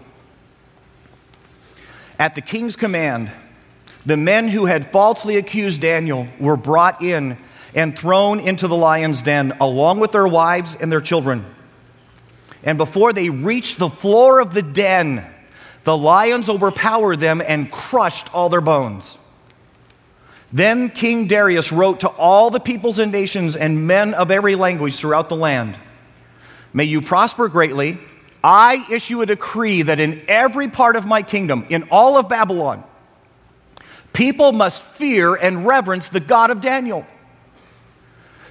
At 2.18 2.35
the 2.35 2.40
king's 2.40 2.76
command, 2.76 3.30
the 4.07 4.16
men 4.16 4.49
who 4.49 4.66
had 4.66 4.90
falsely 4.90 5.36
accused 5.36 5.80
Daniel 5.80 6.26
were 6.38 6.57
brought 6.57 7.03
in 7.03 7.36
and 7.74 7.99
thrown 7.99 8.40
into 8.40 8.68
the 8.68 8.76
lion's 8.76 9.22
den 9.22 9.53
along 9.61 10.01
with 10.01 10.12
their 10.12 10.28
wives 10.28 10.74
and 10.74 10.90
their 10.90 11.01
children. 11.01 11.53
And 12.65 12.79
before 12.79 13.12
they 13.12 13.31
reached 13.31 13.79
the 13.79 13.91
floor 13.91 14.41
of 14.41 14.55
the 14.55 14.62
den, 14.62 15.25
the 15.85 15.97
lions 15.97 16.49
overpowered 16.49 17.21
them 17.21 17.43
and 17.47 17.71
crushed 17.71 18.33
all 18.35 18.49
their 18.49 18.61
bones. 18.61 19.19
Then 20.53 20.89
King 20.89 21.27
Darius 21.27 21.73
wrote 21.73 22.01
to 22.01 22.09
all 22.09 22.51
the 22.51 22.61
peoples 22.61 22.99
and 22.99 23.12
nations 23.12 23.57
and 23.57 23.87
men 23.87 24.15
of 24.15 24.31
every 24.31 24.55
language 24.55 24.97
throughout 24.97 25.29
the 25.29 25.37
land 25.37 25.79
May 26.75 26.85
you 26.85 27.01
prosper 27.01 27.49
greatly. 27.49 27.99
I 28.43 28.85
issue 28.91 29.23
a 29.23 29.27
decree 29.27 29.83
that 29.83 30.01
in 30.01 30.21
every 30.29 30.69
part 30.69 30.97
of 30.97 31.07
my 31.07 31.23
kingdom, 31.23 31.65
in 31.71 31.85
all 31.85 32.19
of 32.19 32.29
Babylon, 32.29 32.85
people 34.12 34.53
must 34.53 34.83
fear 34.83 35.35
and 35.35 35.65
reverence 35.65 36.09
the 36.09 36.21
God 36.21 36.51
of 36.51 36.61
Daniel 36.61 37.07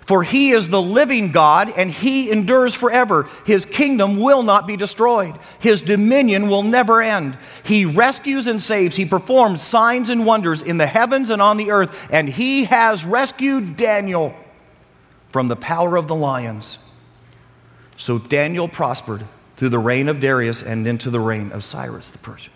for 0.06 0.24
he 0.24 0.52
is 0.52 0.70
the 0.70 0.82
living 0.82 1.32
God 1.32 1.72
and 1.76 1.92
he 1.92 2.32
endures 2.32 2.74
forever. 2.74 3.28
His 3.46 3.66
kingdom 3.66 4.20
will 4.20 4.44
not 4.44 4.68
be 4.68 4.78
destroyed, 4.78 5.38
his 5.60 5.82
dominion 5.82 6.50
will 6.50 6.64
never 6.64 7.02
end. 7.02 7.38
He 7.64 7.86
rescues 7.86 8.48
and 8.48 8.62
saves, 8.62 8.96
he 8.96 9.06
performs 9.06 9.62
signs 9.62 10.10
and 10.10 10.26
wonders 10.26 10.62
in 10.62 10.78
the 10.78 10.88
heavens 10.88 11.30
and 11.30 11.42
on 11.42 11.58
the 11.58 11.72
earth, 11.72 11.96
and 12.12 12.30
he 12.30 12.66
has 12.66 13.06
rescued 13.06 13.78
Daniel 13.78 14.34
from 15.30 15.48
the 15.48 15.56
power 15.56 15.96
of 15.96 16.08
the 16.08 16.16
lions. 16.16 16.78
So 17.98 18.20
Daniel 18.20 18.68
prospered 18.68 19.26
through 19.56 19.70
the 19.70 19.80
reign 19.80 20.10
of 20.10 20.20
Darius 20.20 20.62
and 20.62 20.86
into 20.88 21.10
the 21.10 21.20
reign 21.20 21.52
of 21.52 21.64
Cyrus 21.64 22.12
the 22.12 22.18
Persian. 22.18 22.54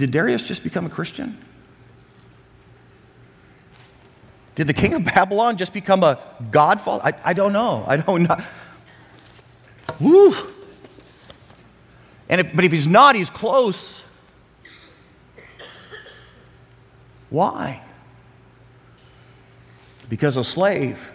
Did 0.00 0.12
Darius 0.12 0.42
just 0.42 0.62
become 0.62 0.86
a 0.86 0.88
Christian? 0.88 1.36
Did 4.54 4.66
the 4.66 4.72
king 4.72 4.94
of 4.94 5.04
Babylon 5.04 5.58
just 5.58 5.74
become 5.74 6.02
a 6.02 6.18
godfather? 6.50 7.04
I, 7.04 7.12
I 7.22 7.32
don't 7.34 7.52
know. 7.52 7.84
I 7.86 7.98
don't 7.98 8.22
know. 8.22 8.38
Woo. 10.00 10.34
And 12.30 12.40
if, 12.40 12.56
but 12.56 12.64
if 12.64 12.72
he's 12.72 12.86
not, 12.86 13.14
he's 13.14 13.28
close. 13.28 14.02
Why? 17.28 17.82
Because 20.08 20.38
a 20.38 20.44
slave 20.44 21.10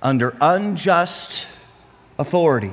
under 0.00 0.36
unjust 0.40 1.44
authority, 2.20 2.72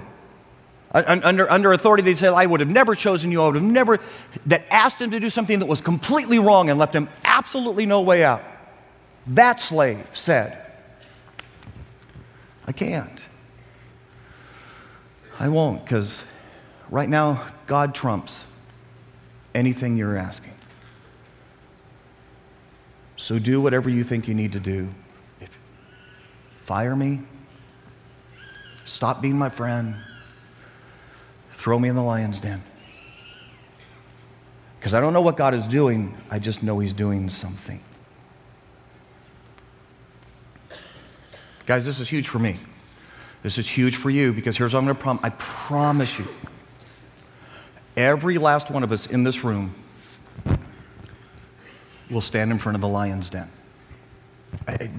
under, 0.93 1.49
under 1.49 1.73
authority, 1.73 2.03
they'd 2.03 2.17
say, 2.17 2.27
I 2.27 2.45
would 2.45 2.59
have 2.59 2.69
never 2.69 2.93
chosen 2.93 3.31
you, 3.31 3.41
I 3.41 3.47
would 3.47 3.55
have 3.55 3.63
never, 3.63 3.99
that 4.45 4.65
asked 4.69 5.01
him 5.01 5.11
to 5.11 5.19
do 5.19 5.29
something 5.29 5.59
that 5.59 5.65
was 5.65 5.81
completely 5.81 6.37
wrong 6.39 6.69
and 6.69 6.77
left 6.77 6.95
him 6.95 7.09
absolutely 7.23 7.85
no 7.85 8.01
way 8.01 8.23
out. 8.23 8.43
That 9.25 9.59
slave 9.59 10.07
said, 10.13 10.59
I 12.67 12.71
can't. 12.71 13.19
I 15.39 15.49
won't, 15.49 15.83
because 15.83 16.23
right 16.89 17.09
now, 17.09 17.47
God 17.65 17.95
trumps 17.95 18.43
anything 19.55 19.97
you're 19.97 20.15
asking. 20.15 20.53
So 23.17 23.39
do 23.39 23.61
whatever 23.61 23.89
you 23.89 24.03
think 24.03 24.27
you 24.27 24.35
need 24.35 24.51
to 24.51 24.59
do. 24.59 24.89
If, 25.41 25.57
fire 26.57 26.95
me, 26.95 27.21
stop 28.85 29.21
being 29.21 29.37
my 29.37 29.49
friend, 29.49 29.95
throw 31.63 31.79
me 31.79 31.87
in 31.87 31.95
the 31.95 32.03
lion's 32.03 32.41
den. 32.41 32.61
Because 34.77 34.93
I 34.93 34.99
don't 34.99 35.13
know 35.13 35.21
what 35.21 35.37
God 35.37 35.53
is 35.53 35.65
doing, 35.65 36.13
I 36.29 36.37
just 36.37 36.61
know 36.61 36.79
He's 36.79 36.91
doing 36.91 37.29
something. 37.29 37.79
Guys, 41.65 41.85
this 41.85 42.01
is 42.01 42.09
huge 42.09 42.27
for 42.27 42.37
me. 42.37 42.57
This 43.43 43.57
is 43.57 43.65
huge 43.65 43.95
for 43.95 44.09
you 44.09 44.33
because 44.33 44.57
here's 44.57 44.73
what 44.73 44.79
I'm 44.79 44.85
going 44.87 44.97
to 44.97 45.01
promise. 45.01 45.23
I 45.23 45.29
promise 45.29 46.19
you, 46.19 46.27
every 47.95 48.37
last 48.37 48.69
one 48.69 48.83
of 48.83 48.91
us 48.91 49.07
in 49.07 49.23
this 49.23 49.45
room 49.45 49.73
will 52.11 52.19
stand 52.19 52.51
in 52.51 52.59
front 52.59 52.75
of 52.75 52.81
the 52.81 52.89
lion's 52.89 53.29
den. 53.29 53.49
I, 54.67 54.91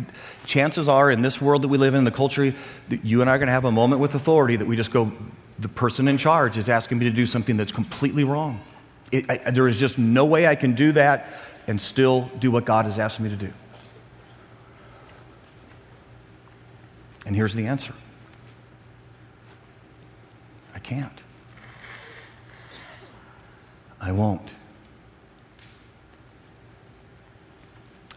chances 0.46 0.88
are, 0.88 1.10
in 1.10 1.20
this 1.20 1.42
world 1.42 1.60
that 1.60 1.68
we 1.68 1.76
live 1.76 1.94
in, 1.94 2.04
the 2.04 2.10
culture, 2.10 2.54
that 2.88 3.04
you 3.04 3.20
and 3.20 3.28
I 3.28 3.34
are 3.34 3.38
going 3.38 3.48
to 3.48 3.52
have 3.52 3.66
a 3.66 3.70
moment 3.70 4.00
with 4.00 4.14
authority 4.14 4.56
that 4.56 4.64
we 4.66 4.76
just 4.76 4.92
go, 4.92 5.12
the 5.58 5.68
person 5.68 6.08
in 6.08 6.18
charge 6.18 6.56
is 6.58 6.68
asking 6.68 6.98
me 6.98 7.04
to 7.04 7.14
do 7.14 7.26
something 7.26 7.56
that's 7.56 7.72
completely 7.72 8.24
wrong. 8.24 8.60
It, 9.12 9.30
I, 9.30 9.50
there 9.50 9.68
is 9.68 9.78
just 9.78 9.98
no 9.98 10.24
way 10.24 10.46
I 10.46 10.54
can 10.54 10.74
do 10.74 10.92
that 10.92 11.32
and 11.66 11.80
still 11.80 12.30
do 12.38 12.50
what 12.50 12.64
God 12.64 12.84
has 12.84 12.98
asked 12.98 13.20
me 13.20 13.28
to 13.28 13.36
do. 13.36 13.52
And 17.26 17.34
here's 17.34 17.54
the 17.54 17.66
answer 17.66 17.94
I 20.74 20.78
can't. 20.78 21.22
I 24.00 24.12
won't. 24.12 24.52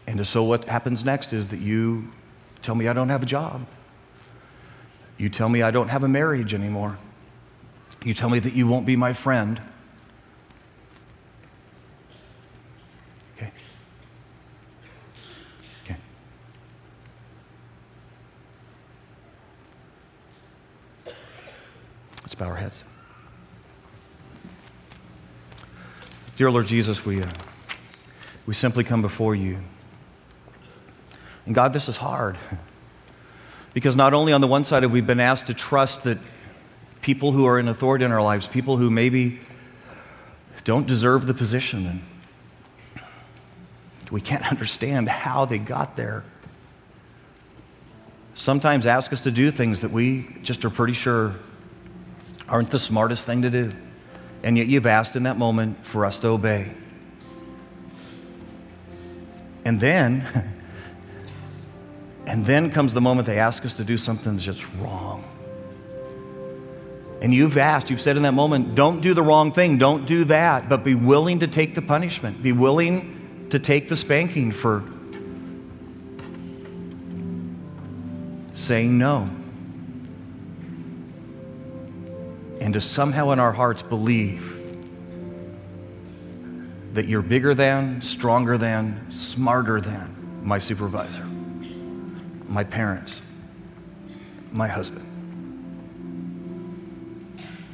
And 0.06 0.26
so 0.26 0.42
what 0.42 0.64
happens 0.64 1.04
next 1.04 1.32
is 1.32 1.50
that 1.50 1.60
you 1.60 2.10
tell 2.62 2.74
me 2.74 2.88
I 2.88 2.92
don't 2.92 3.08
have 3.08 3.22
a 3.22 3.26
job. 3.26 3.66
You 5.16 5.28
tell 5.28 5.48
me 5.48 5.62
I 5.62 5.70
don't 5.70 5.88
have 5.88 6.04
a 6.04 6.08
marriage 6.08 6.54
anymore. 6.54 6.98
You 8.04 8.14
tell 8.14 8.30
me 8.30 8.38
that 8.38 8.54
you 8.54 8.66
won't 8.66 8.86
be 8.86 8.96
my 8.96 9.12
friend. 9.12 9.60
Okay. 13.36 13.50
Okay. 15.84 15.96
Let's 22.22 22.34
bow 22.34 22.46
our 22.46 22.54
heads. 22.54 22.84
Dear 26.36 26.52
Lord 26.52 26.68
Jesus, 26.68 27.04
we, 27.04 27.20
uh, 27.20 27.28
we 28.46 28.54
simply 28.54 28.84
come 28.84 29.02
before 29.02 29.34
you. 29.34 29.58
And 31.46 31.54
God, 31.54 31.72
this 31.72 31.88
is 31.88 31.96
hard. 31.96 32.36
Because 33.74 33.96
not 33.96 34.12
only 34.12 34.32
on 34.32 34.40
the 34.40 34.48
one 34.48 34.64
side 34.64 34.82
have 34.82 34.90
we 34.90 35.02
been 35.02 35.20
asked 35.20 35.46
to 35.48 35.54
trust 35.54 36.02
that 36.02 36.18
people 37.08 37.32
who 37.32 37.46
are 37.46 37.58
in 37.58 37.68
authority 37.68 38.04
in 38.04 38.12
our 38.12 38.20
lives, 38.20 38.46
people 38.46 38.76
who 38.76 38.90
maybe 38.90 39.40
don't 40.64 40.86
deserve 40.86 41.26
the 41.26 41.32
position, 41.32 41.86
and 41.86 42.02
we 44.10 44.20
can't 44.20 44.46
understand 44.52 45.08
how 45.08 45.46
they 45.46 45.56
got 45.56 45.96
there. 45.96 46.22
Sometimes 48.34 48.84
ask 48.84 49.10
us 49.10 49.22
to 49.22 49.30
do 49.30 49.50
things 49.50 49.80
that 49.80 49.90
we 49.90 50.36
just 50.42 50.66
are 50.66 50.70
pretty 50.70 50.92
sure 50.92 51.36
aren't 52.46 52.70
the 52.70 52.78
smartest 52.78 53.24
thing 53.24 53.40
to 53.40 53.48
do. 53.48 53.70
And 54.42 54.58
yet 54.58 54.66
you've 54.66 54.84
asked 54.84 55.16
in 55.16 55.22
that 55.22 55.38
moment 55.38 55.86
for 55.86 56.04
us 56.04 56.18
to 56.18 56.28
obey. 56.28 56.70
And 59.64 59.80
then, 59.80 60.26
and 62.26 62.44
then 62.44 62.70
comes 62.70 62.92
the 62.92 63.00
moment 63.00 63.26
they 63.26 63.38
ask 63.38 63.64
us 63.64 63.72
to 63.78 63.84
do 63.84 63.96
something 63.96 64.34
that's 64.34 64.44
just 64.44 64.62
wrong. 64.74 65.24
And 67.20 67.34
you've 67.34 67.58
asked, 67.58 67.90
you've 67.90 68.00
said 68.00 68.16
in 68.16 68.22
that 68.22 68.32
moment, 68.32 68.74
don't 68.74 69.00
do 69.00 69.12
the 69.12 69.22
wrong 69.22 69.50
thing, 69.50 69.76
don't 69.76 70.06
do 70.06 70.24
that, 70.24 70.68
but 70.68 70.84
be 70.84 70.94
willing 70.94 71.40
to 71.40 71.48
take 71.48 71.74
the 71.74 71.82
punishment, 71.82 72.42
be 72.42 72.52
willing 72.52 73.46
to 73.50 73.58
take 73.58 73.88
the 73.88 73.96
spanking 73.96 74.52
for 74.52 74.84
saying 78.54 78.98
no. 78.98 79.28
And 82.60 82.74
to 82.74 82.80
somehow 82.80 83.30
in 83.30 83.40
our 83.40 83.52
hearts 83.52 83.82
believe 83.82 84.56
that 86.94 87.06
you're 87.06 87.22
bigger 87.22 87.54
than, 87.54 88.02
stronger 88.02 88.58
than, 88.58 89.06
smarter 89.10 89.80
than 89.80 90.40
my 90.42 90.58
supervisor, 90.58 91.24
my 92.48 92.64
parents, 92.64 93.22
my 94.52 94.68
husband. 94.68 95.07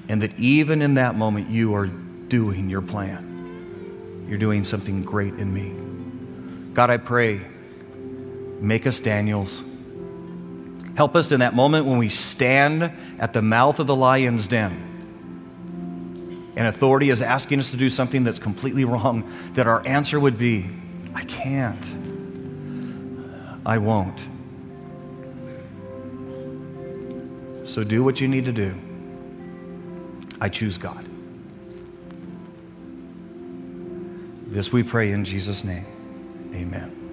And 0.08 0.22
that 0.22 0.38
even 0.38 0.82
in 0.82 0.94
that 0.94 1.14
moment, 1.16 1.50
you 1.50 1.74
are 1.74 1.86
doing 1.86 2.68
your 2.68 2.82
plan. 2.82 4.26
You're 4.28 4.38
doing 4.38 4.64
something 4.64 5.02
great 5.02 5.34
in 5.34 5.52
me. 5.52 6.72
God, 6.74 6.90
I 6.90 6.96
pray, 6.96 7.40
make 8.60 8.86
us 8.86 9.00
Daniels. 9.00 9.62
Help 10.96 11.16
us 11.16 11.32
in 11.32 11.40
that 11.40 11.54
moment 11.54 11.86
when 11.86 11.98
we 11.98 12.08
stand 12.08 12.92
at 13.18 13.32
the 13.32 13.42
mouth 13.42 13.78
of 13.78 13.86
the 13.86 13.96
lion's 13.96 14.46
den 14.46 14.94
and 16.56 16.68
authority 16.68 17.10
is 17.10 17.20
asking 17.20 17.58
us 17.58 17.70
to 17.70 17.76
do 17.76 17.88
something 17.88 18.24
that's 18.24 18.38
completely 18.38 18.84
wrong, 18.84 19.30
that 19.54 19.66
our 19.66 19.84
answer 19.86 20.20
would 20.20 20.38
be, 20.38 20.68
I 21.14 21.24
can't. 21.24 21.84
I 23.66 23.78
won't. 23.78 24.20
So 27.64 27.82
do 27.82 28.04
what 28.04 28.20
you 28.20 28.28
need 28.28 28.44
to 28.44 28.52
do. 28.52 28.74
I 30.40 30.48
choose 30.48 30.78
God. 30.78 31.06
This 34.46 34.72
we 34.72 34.82
pray 34.82 35.10
in 35.10 35.24
Jesus' 35.24 35.64
name. 35.64 35.86
Amen. 36.54 37.03